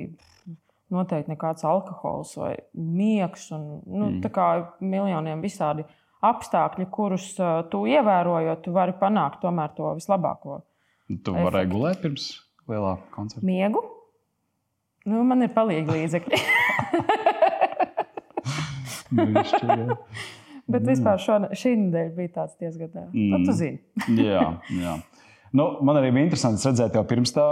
noteikti 0.94 1.32
nekāds 1.34 1.66
alkohols 1.68 2.34
vai 2.40 2.54
miegs. 2.74 3.50
Un, 3.54 3.68
nu, 3.84 4.04
mm. 4.06 4.20
Tā 4.24 4.32
kā 4.34 4.48
miljoniem 4.80 5.42
visādi 5.44 5.84
apstākļi, 6.24 6.88
kurus 6.90 7.30
uh, 7.38 7.60
tu 7.70 7.84
ievērojot, 7.90 8.64
tu 8.64 8.74
vari 8.74 8.96
panākt 8.98 9.42
tomēr 9.44 9.76
to 9.76 9.92
vislabāko. 9.98 10.62
Tu 11.08 11.32
vari 11.36 11.62
regulēt 11.62 12.02
pirms 12.02 12.32
lielā 12.68 12.96
koncerta? 13.14 13.46
Miegu. 13.46 13.84
Nu, 15.08 15.22
man 15.24 15.44
ir 15.46 15.52
palīgi 15.54 15.94
līdzekļi. 15.94 16.40
Bet 20.68 20.84
vispār 20.84 21.20
šo, 21.22 21.38
šī 21.56 21.70
nedēļa 21.80 22.12
bija 22.16 22.30
tāds 22.34 22.58
diezgan. 22.60 22.90
Mm. 23.08 23.30
Nu, 23.32 23.38
tu 23.46 23.54
zini. 23.56 23.78
jā, 24.20 24.42
jā. 24.76 24.98
Nu, 25.56 25.68
man 25.84 25.96
arī 25.96 26.10
bija 26.12 26.26
interesanti 26.26 26.66
redzēt, 26.66 26.96
jau 26.98 27.04
pirms 27.08 27.32
tā 27.36 27.46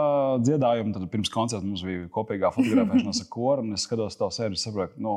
dziedājuma, 0.45 0.93
tad 0.97 1.09
pirms 1.13 1.33
koncerta 1.33 1.65
mums 1.65 1.85
bija 1.87 2.07
kopīgā 2.13 2.51
fotografēšanās 2.55 3.23
ar 3.23 3.31
koru. 3.33 3.65
Es 3.77 3.87
skatos 3.89 4.19
to 4.21 4.29
sēdi 4.35 4.57
un 4.57 4.61
saprotu, 4.61 5.01
nu, 5.03 5.17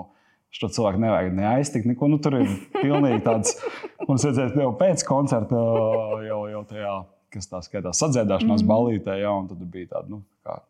šo 0.56 0.72
cilvēku 0.74 1.02
nevajag 1.04 1.36
neaiztikt. 1.38 1.90
Neko, 1.90 2.10
nu, 2.12 2.20
tur 2.24 2.40
ir 2.40 2.52
pilnīgi 2.80 3.22
tāds, 3.26 3.56
mums 4.08 4.26
vajadzēja 4.26 4.64
jau 4.64 4.74
pēc 4.80 5.06
koncerta, 5.08 5.64
jau, 6.26 6.42
jau 6.54 6.64
tajā, 6.72 6.96
kas 7.36 7.52
tā 7.52 7.62
skaitās, 7.66 8.00
sadziedāšanās 8.02 8.64
mm. 8.64 8.70
ballītē, 8.72 9.20
jā, 9.22 9.34
un 9.36 9.50
tad 9.52 9.66
bija 9.70 9.92
tāda, 9.94 10.10
nu, 10.16 10.24
kā 10.46 10.62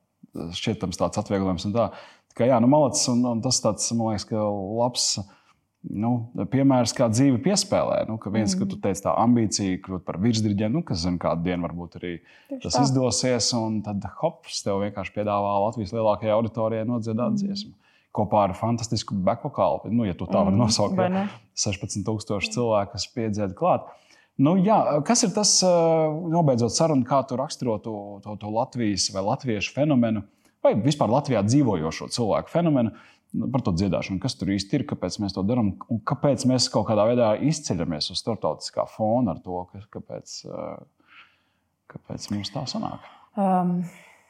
šķietams 0.57 0.99
tāds 0.99 1.21
atvieglojums. 1.21 1.67
Un 1.69 1.75
tā, 1.77 1.89
tā 2.31 2.41
kā, 2.41 2.49
jā, 2.49 2.59
nu, 2.63 2.71
malacis, 2.71 3.05
un, 3.13 3.23
un 3.31 3.43
tas 3.45 3.61
tāds, 3.63 3.87
man 3.95 4.13
liekas, 4.13 4.27
ka 4.29 4.49
labs 4.81 5.11
nu, 5.87 6.11
piemērs, 6.51 6.93
kā 6.95 7.07
dzīve 7.11 7.39
piespēlē. 7.43 8.01
Nu, 8.09 8.17
ka 8.21 8.31
viens, 8.33 8.53
mm. 8.53 8.59
ka 8.61 8.67
tu 8.71 8.79
teici, 8.83 9.03
tā 9.05 9.13
ambīcija 9.21 9.79
kļūt 9.85 10.05
par 10.07 10.19
virsdirģentu, 10.21 10.75
nu, 10.75 10.85
kas 10.87 11.03
zina, 11.05 11.19
kādu 11.21 11.47
dienu 11.47 11.67
varbūt 11.67 11.99
arī 12.01 12.15
Tieši 12.49 12.63
tas 12.65 12.75
tā. 12.75 12.83
izdosies. 12.87 13.51
Un 13.57 13.79
tad 13.85 14.03
hops, 14.19 14.63
tev 14.65 14.81
vienkārši 14.83 15.15
piedāvā 15.15 15.53
Latvijas 15.65 15.95
lielākajai 15.95 16.35
auditorijai 16.35 16.89
nodziedāt 16.89 17.35
mm. 17.35 17.39
dziesmu. 17.43 17.73
Kopā 18.15 18.47
ar 18.47 18.55
fantastisku 18.57 19.15
backvokālu, 19.23 19.91
nu, 19.93 20.03
ja 20.07 20.15
tu 20.17 20.25
tā 20.25 20.41
vari 20.41 20.57
mm. 20.57 20.63
nosaukt, 20.63 20.97
ja 20.97 21.27
16,000 21.61 22.55
cilvēku, 22.55 22.95
kas 22.95 23.05
piedzied 23.13 23.53
klāt. 23.57 23.85
Nu, 24.39 24.55
jā, 24.63 24.77
kas 25.07 25.25
ir 25.27 25.31
tas, 25.35 25.51
nobeidzot 26.31 26.73
sarunu, 26.73 27.05
kā 27.07 27.21
tu 27.27 27.37
raksturotu 27.39 27.91
to, 27.91 28.19
to, 28.23 28.35
to 28.39 28.51
Latvijas 28.55 29.09
vai 29.11 29.23
latviešu 29.27 29.73
fenomenu, 29.75 30.23
vai 30.63 30.73
vispār 30.79 31.11
Latvijā 31.11 31.43
dzīvojošo 31.43 32.07
cilvēku 32.15 32.51
fenomenu? 32.51 32.93
Nu, 32.95 33.05
par 33.29 33.63
to 33.65 33.73
dziedāšanu, 33.77 34.19
kas 34.23 34.35
tur 34.39 34.51
īsti 34.53 34.79
ir, 34.79 34.85
kāpēc 34.89 35.19
mēs 35.21 35.35
to 35.35 35.43
darām 35.45 35.73
un 35.91 36.01
kāpēc 36.07 36.45
mēs 36.49 36.69
kaut 36.73 36.87
kādā 36.89 37.05
veidā 37.11 37.31
izceļamies 37.45 38.11
uz 38.13 38.21
starptautiskā 38.23 38.87
fona 38.89 39.35
ar 39.35 39.41
to, 39.45 39.63
kāpēc, 39.93 40.35
eh, 40.49 41.15
kāpēc 41.93 42.29
mums 42.33 42.53
tā 42.55 42.65
sanāk. 42.69 43.09
Um. 43.37 43.81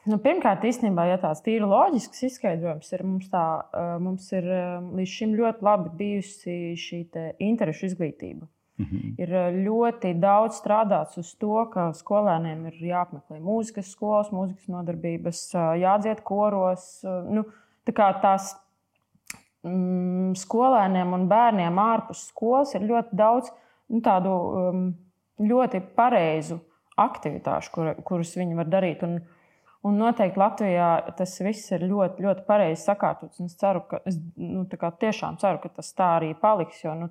Nu, 0.08 0.16
pirmkārt, 0.18 0.64
īstenībā, 0.64 1.04
ja 1.10 1.18
tāds 1.22 1.42
tīri 1.46 1.68
loģisks 1.68 2.24
izskaidrojums 2.24 2.88
ir, 2.96 3.02
mums, 3.04 3.28
tā, 3.30 3.64
eh, 3.76 3.98
mums 4.02 4.32
ir 4.32 4.46
eh, 4.48 4.78
līdz 4.96 5.12
šim 5.12 5.34
ļoti 5.38 5.68
labi 5.68 5.90
bijusi 6.00 6.56
šī 6.80 7.02
interešu 7.38 7.86
izglītība. 7.92 8.48
Mm 8.80 8.86
-hmm. 8.86 9.16
Ir 9.20 9.30
ļoti 9.68 10.14
daudz 10.20 10.62
strādāts 10.62 11.18
uz 11.20 11.36
to, 11.36 11.66
ka 11.74 11.92
skolēniem 11.92 12.66
ir 12.68 12.74
jāapmeklē 12.80 13.42
mūzikas 13.44 13.92
skolas, 13.92 14.32
mūzikas 14.32 14.68
nodarbības, 14.68 15.52
jādzied 15.84 16.24
koros. 16.24 17.04
Nu, 17.04 17.44
tā 17.86 18.22
tās 18.22 18.56
mm, 19.68 20.36
skolēniem 20.40 21.14
un 21.18 21.28
bērniem 21.32 21.82
ārpus 21.82 22.28
skolas 22.32 22.76
ir 22.78 22.88
ļoti 22.90 23.18
daudz 23.20 23.52
nu, 23.90 24.02
tādu 24.06 24.34
um, 24.34 24.88
ļoti 25.40 25.82
pareizu 25.98 26.60
aktivitāšu, 27.00 27.74
kur, 27.74 27.92
kuras 28.06 28.36
viņi 28.38 28.58
var 28.60 28.70
darīt. 28.72 29.04
Un, 29.08 29.20
un 29.88 30.00
noteikti 30.02 30.40
Latvijā 30.40 30.90
tas 31.18 31.38
viss 31.44 31.72
ir 31.76 31.88
ļoti, 31.88 32.26
ļoti 32.26 32.46
pareizi 32.48 32.84
sakārtots. 32.84 33.40
Es 33.46 33.56
ceru, 33.60 33.86
ka, 33.90 34.02
es 34.10 34.20
nu, 34.36 34.66
tiešām 34.70 35.40
ceru, 35.42 35.62
ka 35.64 35.72
tas 35.80 35.94
tā 35.96 36.16
arī 36.20 36.34
paliks. 36.40 36.84
Jo, 36.84 36.96
nu, 37.00 37.10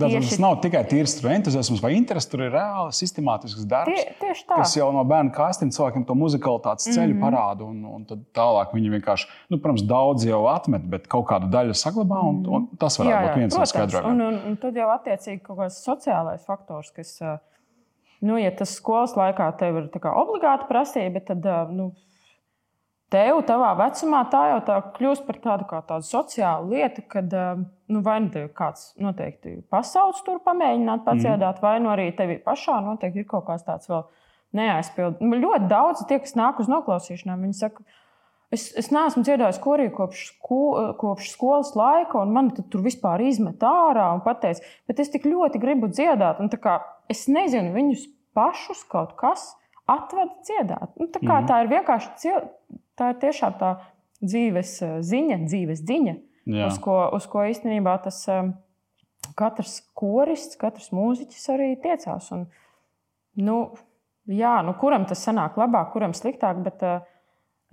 Tieši... 0.00 0.30
Tas 0.30 0.40
nav 0.42 0.56
tikai 0.64 0.82
tīrs 0.88 1.16
entuziasms 1.20 1.82
vai 1.82 1.92
interesi, 1.96 2.28
tur 2.32 2.44
ir 2.46 2.52
reāli 2.54 2.94
sistemātisks 2.96 3.66
darbs. 3.68 3.92
Tie, 3.92 4.14
tieši 4.20 4.46
tā. 4.48 4.58
Kas 4.60 4.74
jau 4.76 4.88
no 4.94 5.02
bērna 5.08 5.32
kāstiem 5.34 5.72
cilvēkiem 5.74 6.06
to 6.08 6.16
muzikalitātes 6.18 6.88
ceļu 6.90 7.14
mm 7.14 7.18
-hmm. 7.18 7.24
parāda. 7.24 7.66
Un, 7.66 7.82
un 7.98 8.06
tad 8.08 8.22
tālāk 8.36 8.72
viņi 8.76 8.94
vienkārši, 8.96 9.28
nu, 9.50 9.58
protams, 9.58 9.84
daudz 9.88 10.26
jau 10.28 10.42
atmet, 10.52 10.86
bet 10.92 11.06
kaut 11.12 11.26
kādu 11.30 11.50
daļu 11.52 11.74
saglabā. 11.74 12.22
Un, 12.30 12.40
un 12.46 12.68
tas 12.78 12.98
varētu 13.00 13.12
jā, 13.12 13.20
jā, 13.20 13.28
būt 13.28 13.42
viens 13.42 13.58
no 13.58 13.68
skaidrojumiem. 13.72 14.14
Un, 14.14 14.26
un, 14.26 14.40
un 14.50 14.56
tad 14.62 14.76
jau 14.76 14.88
attiecīgi 14.94 15.42
kaut 15.42 15.60
kāds 15.62 15.82
sociālais 15.84 16.44
faktors, 16.46 16.90
kas, 16.96 17.18
nu, 18.20 18.36
ja 18.40 18.50
tas 18.50 18.74
skolas 18.76 19.16
laikā 19.16 19.52
tev 19.58 19.82
ir 19.82 19.90
obligāti 20.12 20.68
prasība, 20.68 21.20
tad, 21.20 21.46
nu, 21.72 21.92
tev, 23.16 23.40
tavā 23.48 23.72
vecumā, 23.78 24.22
tā 24.32 24.42
jau 24.50 24.60
tā 24.66 24.76
kļūst 24.96 25.26
par 25.26 25.40
tādu, 25.44 25.66
tādu 25.88 26.06
sociālu 26.06 26.74
lietu, 26.74 27.04
kad 27.10 27.32
eh, 27.32 27.62
nu, 27.92 28.02
vai 28.04 28.18
nu 28.24 28.30
tev 28.34 28.50
kāds 28.56 28.90
noteikti 29.00 29.58
pasaules 29.72 30.22
tur 30.26 30.42
pamēģināt 30.44 31.04
paciedāt, 31.06 31.60
mm. 31.60 31.64
vai 31.64 31.76
nu 31.82 31.92
arī 31.92 32.10
tev 32.16 32.34
pašā 32.46 32.80
noteikti 32.84 33.24
ir 33.24 33.28
kaut 33.30 33.46
kāds 33.48 33.66
tāds 33.66 33.88
vēl 33.90 34.04
neaizpildīts. 34.56 35.24
Nu, 35.24 35.38
ļoti 35.42 35.70
daudz 35.70 36.04
tie, 36.08 36.20
kas 36.22 36.36
nāk 36.38 36.60
uz 36.62 36.70
noklausīšanām, 36.70 37.46
viņi 37.46 37.58
saka, 37.58 37.84
es, 38.54 38.68
es 38.78 38.90
neesmu 38.94 39.24
dziedājis 39.26 39.60
korī 39.62 39.88
kopš, 39.94 40.26
sko, 40.32 40.62
kopš 41.00 41.30
skolas 41.34 41.74
laika, 41.78 42.20
un 42.22 42.34
man 42.36 42.52
tur 42.56 42.84
vispār 42.84 43.24
izmet 43.26 43.64
ārā 43.66 44.10
un 44.16 44.24
pateica, 44.26 44.64
bet 44.88 45.02
es 45.02 45.12
tik 45.12 45.28
ļoti 45.28 45.62
gribu 45.62 45.90
dziedāt. 45.92 46.42
Kā, 46.62 46.80
es 47.12 47.26
nezinu 47.32 47.74
viņus 47.76 48.08
pašus 48.36 48.84
kaut 48.90 49.16
kas 49.20 49.54
atvada 49.86 50.34
dziedāt. 50.44 50.92
Nu, 50.98 51.08
tā, 51.08 51.22
kā, 51.22 51.40
mm. 51.40 51.48
tā 51.48 51.62
ir 51.62 51.72
vienkārši 51.72 52.34
tā 52.98 53.12
ir 53.12 53.20
tiešām 53.22 53.58
tā 53.60 53.72
dzīves 54.22 54.76
eh, 54.82 54.94
ziņa, 55.04 55.40
dzīves 55.46 55.82
ziņa, 55.86 56.14
uz 56.68 56.78
ko, 56.82 57.00
uz 57.16 57.26
ko 57.30 57.44
īstenībā 57.50 57.96
tas 58.04 58.22
eh, 58.32 58.52
katrs 59.38 59.80
korists, 59.96 60.58
katrs 60.60 60.92
mūziķis 60.94 61.50
arī 61.54 61.74
tiecās. 61.82 62.30
Un, 62.36 62.46
nu, 63.42 63.58
jā, 64.30 64.54
nu, 64.66 64.76
kuram 64.80 65.06
tas 65.08 65.24
sanāk 65.26 65.58
labāk, 65.60 65.92
kuram 65.94 66.14
sliktāk, 66.16 66.62
bet 66.64 66.84
uh, 66.86 67.04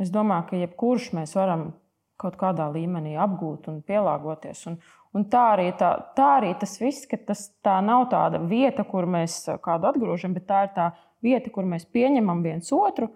es 0.01 0.11
domāju, 0.13 0.49
ka 0.49 0.59
jebkurš 0.63 1.11
mēs 1.17 1.35
varam 1.37 1.71
kaut 2.19 2.35
kādā 2.39 2.69
līmenī 2.71 3.15
apgūt 3.19 3.69
un 3.71 3.81
pielāgoties. 3.85 4.65
Un, 4.71 4.77
un 5.17 5.25
tā, 5.31 5.43
arī, 5.55 5.69
tā, 5.79 5.95
tā 6.17 6.29
arī 6.39 6.53
tas 6.59 6.75
viss, 6.81 7.07
ka 7.09 7.19
tas 7.29 7.47
tā 7.65 7.79
nav 7.85 8.07
tāda 8.13 8.41
vieta, 8.41 8.85
kur 8.87 9.07
mēs 9.09 9.43
kādu 9.63 9.89
atgrūžam, 9.91 10.35
bet 10.37 10.47
tā 10.49 10.65
ir 10.67 10.73
tā 10.75 10.91
vieta, 11.23 11.51
kur 11.53 11.67
mēs 11.69 11.87
pieņemam 11.89 12.43
viens 12.45 12.71
otru 12.75 13.09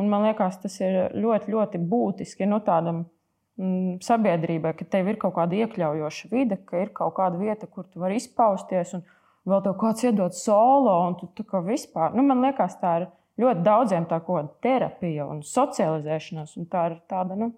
Un 0.00 0.08
man 0.08 0.24
liekas, 0.26 0.58
tas 0.62 0.78
ir 0.80 1.12
ļoti, 1.20 1.52
ļoti 1.52 1.80
būtiski 1.88 2.48
nu, 2.48 2.62
tādam 2.64 3.02
mm, 3.60 3.98
sabiedrībai, 4.04 4.72
ka 4.78 4.86
tev 4.88 5.10
ir 5.12 5.18
kaut 5.20 5.36
kāda 5.36 5.58
iekļaujoša 5.62 6.30
vide, 6.32 6.60
ka 6.68 6.84
ir 6.84 6.94
kaut 6.96 7.16
kāda 7.18 7.40
vieta, 7.40 7.68
kur 7.68 7.88
tu 7.88 8.00
vari 8.00 8.16
izpausties, 8.20 8.94
un 8.96 9.04
vēl 9.48 9.64
tev 9.66 9.76
kāds 9.80 10.06
iedod 10.08 10.36
solo, 10.36 10.94
un 11.08 11.18
tu 11.20 11.28
tā 11.36 11.44
kā 11.48 11.60
vispār. 11.66 12.16
Nu, 12.16 12.24
man 12.24 12.40
liekas, 12.46 12.78
tā 12.80 12.94
ir 13.02 13.10
ļoti 13.42 13.66
daudziem 13.66 14.08
tā 14.08 14.22
kā 14.24 14.46
terapija 14.64 15.28
un 15.28 15.44
socializēšanās, 15.44 16.56
un 16.56 16.70
tā 16.72 16.88
ir 16.90 17.02
tāda. 17.12 17.36
Nu, 17.36 17.52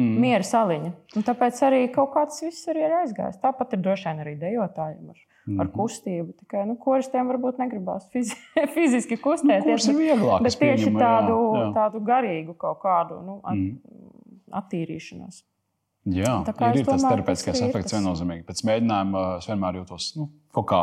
Mm. 0.00 0.22
Miera 0.24 0.44
saliņa. 0.46 0.90
Un 1.18 1.24
tāpēc 1.26 1.58
arī 1.66 1.82
kaut 1.92 2.14
kāds 2.14 2.40
viss 2.40 2.68
arī 2.72 2.86
ir 2.86 2.94
aizgājis. 3.02 3.40
Tāpat 3.42 3.74
ir 3.76 3.82
droši 3.84 4.08
vien 4.08 4.22
arī 4.24 4.32
dejotājiem. 4.40 5.10
Ar 5.12 5.18
mm. 5.46 5.60
ar 5.60 5.68
mhm. 5.68 5.74
kustību. 5.76 6.34
Tikai 6.42 6.64
nu, 6.68 6.76
koristiem 6.80 7.30
varbūt 7.32 7.60
negribās 7.62 8.08
fizi 8.14 8.36
fiziski 8.76 9.18
kustēties. 9.20 9.88
Nu, 9.90 9.96
vieglāk, 10.00 10.44
bet 10.44 10.58
tieši 10.58 10.88
pieņemu, 10.88 11.04
tādu, 11.04 11.38
jā, 11.38 11.62
jā. 11.62 11.70
tādu 11.78 12.02
garīgu 12.08 12.58
kaut 12.58 12.82
kādu 12.82 13.22
nu, 13.24 13.38
at, 13.44 13.56
mm. 13.56 14.02
attīrīšanos. 14.62 15.42
Jā, 16.12 16.34
ir, 16.42 16.80
ir 16.80 16.86
tas 16.88 17.04
terapeitiskais 17.06 17.60
efekts 17.62 17.94
viennozīmīgi. 17.94 18.42
Pēc 18.48 18.64
mēģinājuma 18.66 19.20
es 19.36 19.46
vienmēr 19.46 19.78
jūtos 19.78 20.08
nu, 20.18 20.26
kaut 20.56 20.66
kā 20.72 20.80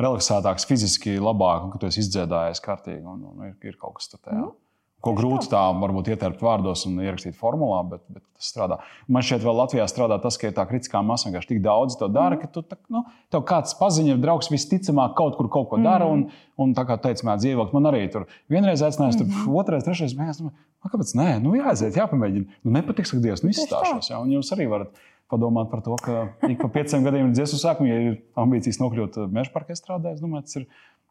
relaksētāks, 0.00 0.64
fiziski 0.64 1.18
labāk, 1.20 1.66
un 1.66 1.74
ka 1.74 1.80
tu 1.82 1.90
esi 1.90 2.00
izdziedājies 2.00 2.62
kārtīgi. 2.64 3.04
Un, 3.04 3.26
un 3.28 3.50
ir, 3.50 3.56
ir 3.68 3.76
kaut 3.76 3.98
kas 3.98 4.08
tāds. 4.14 4.32
Mm 4.32 4.54
ko 5.02 5.12
grūti 5.18 5.50
tā 5.50 5.60
varbūt 5.82 6.12
ietērpt 6.12 6.42
vārdos 6.44 6.84
un 6.88 7.00
ierakstīt 7.02 7.34
formulā, 7.38 7.80
bet, 7.90 8.02
bet 8.12 8.22
tas 8.38 8.50
strādā. 8.52 8.78
Man 9.10 9.24
šķiet, 9.26 9.42
vēl 9.42 9.58
Latvijā 9.58 9.86
strādā 9.90 10.18
tas, 10.22 10.38
ka 10.38 10.52
tā 10.54 10.64
kritiskā 10.70 11.02
masa 11.06 11.28
vienkārši 11.28 11.50
tik 11.50 11.62
daudz 11.64 11.98
to 11.98 12.08
dara, 12.12 12.36
mm. 12.36 12.42
ka 12.42 12.50
tu, 12.54 12.62
tā, 12.66 12.78
nu, 12.92 13.02
tev 13.34 13.44
kāds 13.48 13.74
paziņo, 13.80 14.16
draugs 14.22 14.50
visticamāk 14.52 15.16
kaut 15.18 15.38
kur 15.38 15.50
kaut 15.52 15.70
ko 15.72 15.80
dara. 15.82 16.06
Mm. 16.06 16.26
Un, 16.26 16.50
un 16.62 16.74
tā 16.78 16.86
kā 16.88 16.98
teica, 17.02 17.26
mēdz 17.28 17.46
dzīvot, 17.46 17.74
man 17.74 17.90
arī 17.90 18.04
tur 18.14 18.28
vienreiz 18.52 18.84
aicinājās, 18.86 19.18
tur 19.18 19.30
mm. 19.30 19.54
otrais, 19.58 19.86
trešais 19.86 20.14
mēnesis. 20.18 20.46
Nu, 20.46 20.90
kāpēc? 20.90 21.14
Nē, 21.18 21.30
nu 21.42 21.56
jāaiziet, 21.58 21.98
jāpamēģina. 21.98 22.60
Nu, 22.62 22.76
nepatiks, 22.78 23.14
ka 23.14 23.22
Dievs 23.22 23.42
nu, 23.42 23.50
izstāšos. 23.54 24.12
Ja? 24.14 24.22
Un 24.22 24.34
jūs 24.34 24.54
arī 24.54 24.70
varat 24.70 24.94
padomāt 25.32 25.70
par 25.72 25.80
to, 25.84 25.96
ka 26.02 26.26
ik 26.44 26.60
pa 26.60 26.68
pieciem 26.72 27.06
gadiem 27.06 27.30
ir 27.30 27.36
dziesmu 27.36 27.60
sākuma, 27.62 27.88
ja 27.88 28.00
ir 28.10 28.16
ambīcijas 28.38 28.78
nokļūt 28.82 29.22
meža 29.32 29.52
parkā 29.54 29.76
strādāt. 29.78 30.18
Es 30.18 30.24
domāju, 30.24 30.44
tas 30.48 30.58
ir 30.60 30.66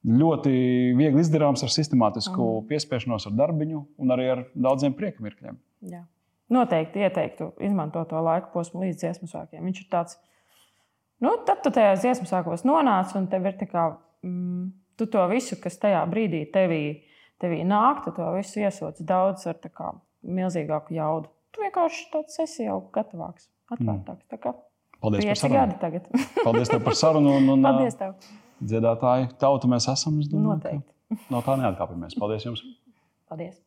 ļoti 0.08 0.54
viegli 0.98 1.22
izdarāms 1.22 1.62
ar 1.66 1.72
sistemātisku 1.74 2.40
mm. 2.42 2.66
piespiešanos 2.72 3.28
ar 3.30 3.36
darbiņu 3.38 3.84
un 4.02 4.14
arī 4.16 4.28
ar 4.34 4.44
daudziem 4.56 4.96
prieka 4.98 5.24
mirkļiem. 5.24 5.60
Jā. 5.92 6.02
Noteikti 6.52 7.04
ieteiktu 7.06 7.52
izmantot 7.64 8.10
to 8.12 8.22
laika 8.24 8.50
posmu 8.52 8.84
līdz 8.84 8.98
dziesmu 9.04 9.30
sākumam. 9.30 9.70
Viņš 9.70 9.84
ir 9.84 9.88
tāds, 9.94 10.18
nu, 11.24 11.36
tad 11.48 11.62
tu 11.64 11.72
tajā 11.74 11.94
dziesmu 12.02 12.28
sākumos 12.28 12.66
nonāc 12.68 13.14
un 13.18 13.30
tev 13.32 13.46
ir 13.48 13.56
tā 13.62 13.70
kā, 13.70 13.86
mm, 14.26 14.66
tu 15.00 15.08
to 15.14 15.28
visu, 15.32 15.60
kas 15.62 15.80
tajā 15.82 16.02
brīdī 16.12 16.44
tevī, 16.52 16.82
tevī 17.42 17.62
nāk, 17.68 18.04
tu 18.08 18.16
to 18.18 18.34
visu 18.36 18.66
iesoc 18.66 19.00
daudz 19.06 19.48
ar 19.48 19.62
kā, 19.70 19.94
milzīgāku 20.26 20.98
jaudu. 20.98 21.32
Tu 21.52 21.64
vienkārši 21.64 22.10
tāds 22.12 22.42
esi 22.42 22.66
jau 22.66 22.82
gatavāks, 22.96 23.48
atvērtāks. 23.72 24.28
Mm. 24.28 24.68
Paldies 25.02 25.26
par 25.26 25.40
sarunu. 25.40 26.22
Paldies 26.44 26.70
tev 26.70 26.84
par 26.86 26.98
sarunu. 26.98 27.38
Un, 27.40 27.50
un, 27.56 27.64
Paldies 27.70 27.98
tev 27.98 28.18
dziedātāji 28.62 29.32
tauta 29.42 29.70
mēs 29.72 29.90
esam. 29.92 30.22
Domāju, 30.22 30.56
Noteikti. 30.56 31.28
No 31.34 31.42
tā 31.46 31.58
neatkāpjamies. 31.60 32.16
Paldies 32.20 32.48
jums! 32.48 32.64
Paldies! 33.32 33.60